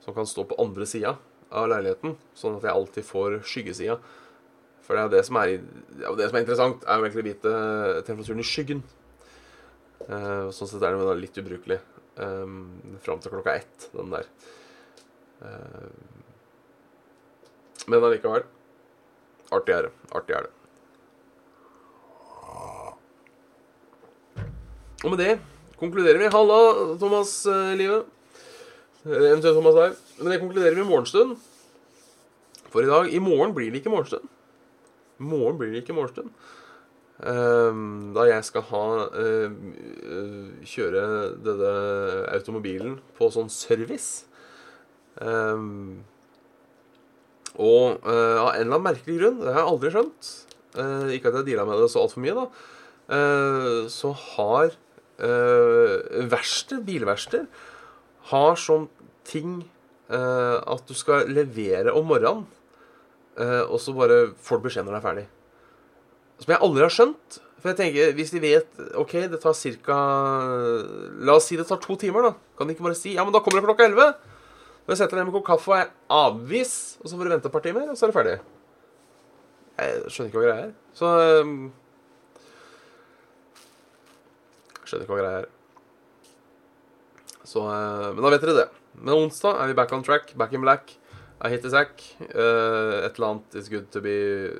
som 0.00 0.16
kan 0.16 0.28
stå 0.28 0.46
på 0.48 0.58
andre 0.62 0.86
sida 0.88 1.16
av 1.50 1.68
leiligheten, 1.70 2.14
sånn 2.38 2.56
at 2.58 2.66
jeg 2.66 2.76
alltid 2.76 3.06
får 3.06 3.40
skyggesida. 3.44 3.98
For 4.86 4.96
det 4.96 5.02
er 5.02 5.12
det 5.12 5.24
som 5.26 5.38
er, 5.38 5.56
det 6.18 6.28
som 6.30 6.38
er 6.38 6.44
interessant, 6.44 6.86
er 6.86 6.98
jo 6.98 7.06
egentlig 7.06 7.22
å 7.22 7.28
vite 7.28 7.52
temperaturen 8.06 8.42
i 8.42 8.46
skyggen. 8.46 8.80
Sånn 10.06 10.70
sett 10.70 10.82
er 10.82 10.96
den 10.96 11.20
litt 11.20 11.36
ubrukelig 11.38 11.78
fram 13.04 13.20
til 13.22 13.34
klokka 13.34 13.58
ett, 13.60 13.90
den 13.94 14.10
der. 14.14 14.30
Men 17.86 18.02
allikevel 18.08 18.46
artig 19.50 19.74
er 19.74 19.88
det. 19.88 19.92
Artig 20.14 20.36
er 20.36 20.46
det. 20.46 20.59
Og 25.00 25.14
med 25.14 25.22
det 25.22 25.34
konkluderer 25.80 26.20
vi. 26.20 26.28
Halla, 26.28 26.58
Thomas 27.00 27.32
eh, 27.48 27.72
Live. 27.78 28.02
Eventuelt 29.06 29.56
Thomas 29.56 29.78
her. 29.78 29.94
Men 30.18 30.34
det 30.34 30.40
konkluderer 30.42 30.76
vi 30.76 30.84
i 30.84 30.88
morgenstund. 30.88 31.38
For 32.70 32.84
i 32.84 32.90
dag 32.90 33.08
I 33.08 33.20
morgen 33.22 33.54
blir 33.56 33.70
det 33.72 33.80
ikke 33.80 33.92
morgenstund. 33.92 34.28
I 35.20 35.24
morgen 35.24 35.56
blir 35.60 35.72
det 35.72 35.82
ikke 35.82 35.96
morgenstund. 35.96 36.28
Um, 37.20 38.12
da 38.16 38.24
jeg 38.28 38.44
skal 38.48 38.64
ha 38.70 38.84
uh, 39.12 39.56
kjøre 40.64 41.02
denne 41.44 41.72
automobilen 42.32 42.94
på 43.18 43.28
sånn 43.32 43.50
service. 43.52 44.26
Um, 45.20 46.00
og 47.60 48.00
uh, 48.06 48.40
av 48.40 48.54
en 48.54 48.62
eller 48.62 48.78
annen 48.78 48.86
merkelig 48.86 49.18
grunn, 49.18 49.40
det 49.42 49.52
har 49.52 49.64
jeg 49.64 49.72
aldri 49.74 49.92
skjønt, 49.96 50.30
ikke 51.12 51.32
at 51.32 51.40
jeg 51.40 51.48
deala 51.50 51.66
med 51.68 51.82
det 51.82 51.90
så 51.92 52.04
altfor 52.04 52.22
mye, 52.22 52.36
da, 52.38 52.44
så 53.90 54.12
har 54.14 54.76
uh, 55.20 56.24
verksted, 56.30 56.84
bilverksted, 56.86 57.46
har 58.30 58.56
sånn 58.60 58.88
ting 59.28 59.60
uh, 60.10 60.58
at 60.60 60.88
du 60.88 60.96
skal 60.96 61.30
levere 61.30 61.94
om 61.96 62.08
morgenen, 62.10 62.48
uh, 63.40 63.62
og 63.66 63.78
så 63.82 63.94
bare 63.96 64.32
får 64.40 64.60
du 64.60 64.66
beskjed 64.68 64.86
når 64.86 64.96
det 64.96 65.00
er 65.00 65.06
ferdig. 65.06 65.28
Som 66.40 66.54
jeg 66.54 66.62
aldri 66.64 66.84
har 66.86 66.94
skjønt. 66.94 67.40
For 67.60 67.68
jeg 67.68 67.76
tenker, 67.76 68.12
Hvis 68.16 68.30
de 68.32 68.40
vet 68.40 68.78
OK, 68.96 69.12
det 69.28 69.40
tar 69.42 69.52
ca. 69.84 69.96
La 71.20 71.34
oss 71.36 71.50
si 71.50 71.58
det 71.60 71.66
tar 71.68 71.80
to 71.82 71.96
timer, 72.00 72.30
da. 72.30 72.32
Kan 72.56 72.68
de 72.68 72.72
ikke 72.72 72.86
bare 72.86 72.96
si 72.96 73.12
ja, 73.12 73.24
men 73.24 73.34
da 73.34 73.42
kommer 73.44 73.60
det 73.60 73.68
klokka 73.68 73.84
elleve? 73.90 74.14
Når 74.86 74.94
jeg 74.94 75.00
setter 75.02 75.20
deg 75.20 75.28
med 75.28 75.34
kopp 75.36 75.44
kaffe 75.50 75.70
og 75.70 75.76
er 75.76 75.90
avvis, 76.10 76.72
og 77.02 77.10
så 77.10 77.18
får 77.18 77.28
du 77.28 77.32
vente 77.34 77.50
et 77.50 77.52
par 77.52 77.62
timer, 77.62 77.90
og 77.92 77.98
så 77.98 78.06
er 78.06 78.10
det 78.10 78.16
ferdig. 78.16 78.38
Jeg 79.80 80.00
skjønner 80.08 80.30
ikke 80.30 80.40
hva 80.40 80.46
greia 80.46 80.64
er. 80.64 80.72
Så 80.96 81.10
um, 81.44 81.52
Skjønner 84.90 85.06
ikke 85.06 85.14
hva 85.14 85.22
greia 85.22 85.42
er. 85.44 85.50
Så, 87.46 87.62
uh, 87.62 88.10
men 88.10 88.24
da 88.24 88.32
vet 88.34 88.42
dere 88.42 88.56
det. 88.56 88.66
Men 88.98 89.14
onsdag 89.14 89.60
er 89.62 89.70
vi 89.70 89.78
back 89.78 89.94
on 89.94 90.02
track, 90.02 90.34
back 90.38 90.52
in 90.56 90.64
black. 90.66 90.96
I 91.40 91.48
hit 91.48 91.62
the 91.62 91.70
sack. 91.70 92.02
Uh, 92.20 93.06
et 93.06 93.14
eller 93.14 93.28
annet 93.28 93.54
is 93.54 93.70
good 93.70 93.86
to 93.94 94.02
be 94.04 94.50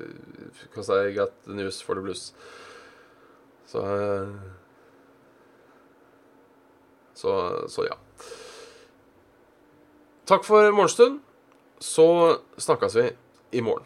Because 0.63 0.89
I 0.89 1.11
got 1.13 1.35
the 1.45 1.53
news 1.53 1.81
for 1.81 1.99
the 1.99 2.01
blues. 2.01 2.31
Så 3.67 3.83
uh, 3.83 4.31
så, 7.13 7.63
så 7.69 7.83
ja. 7.85 7.97
Takk 10.25 10.45
for 10.47 10.71
morgenstund. 10.71 11.19
Så 11.79 12.37
snakkes 12.57 12.95
vi 12.95 13.09
i 13.51 13.61
morgen. 13.61 13.85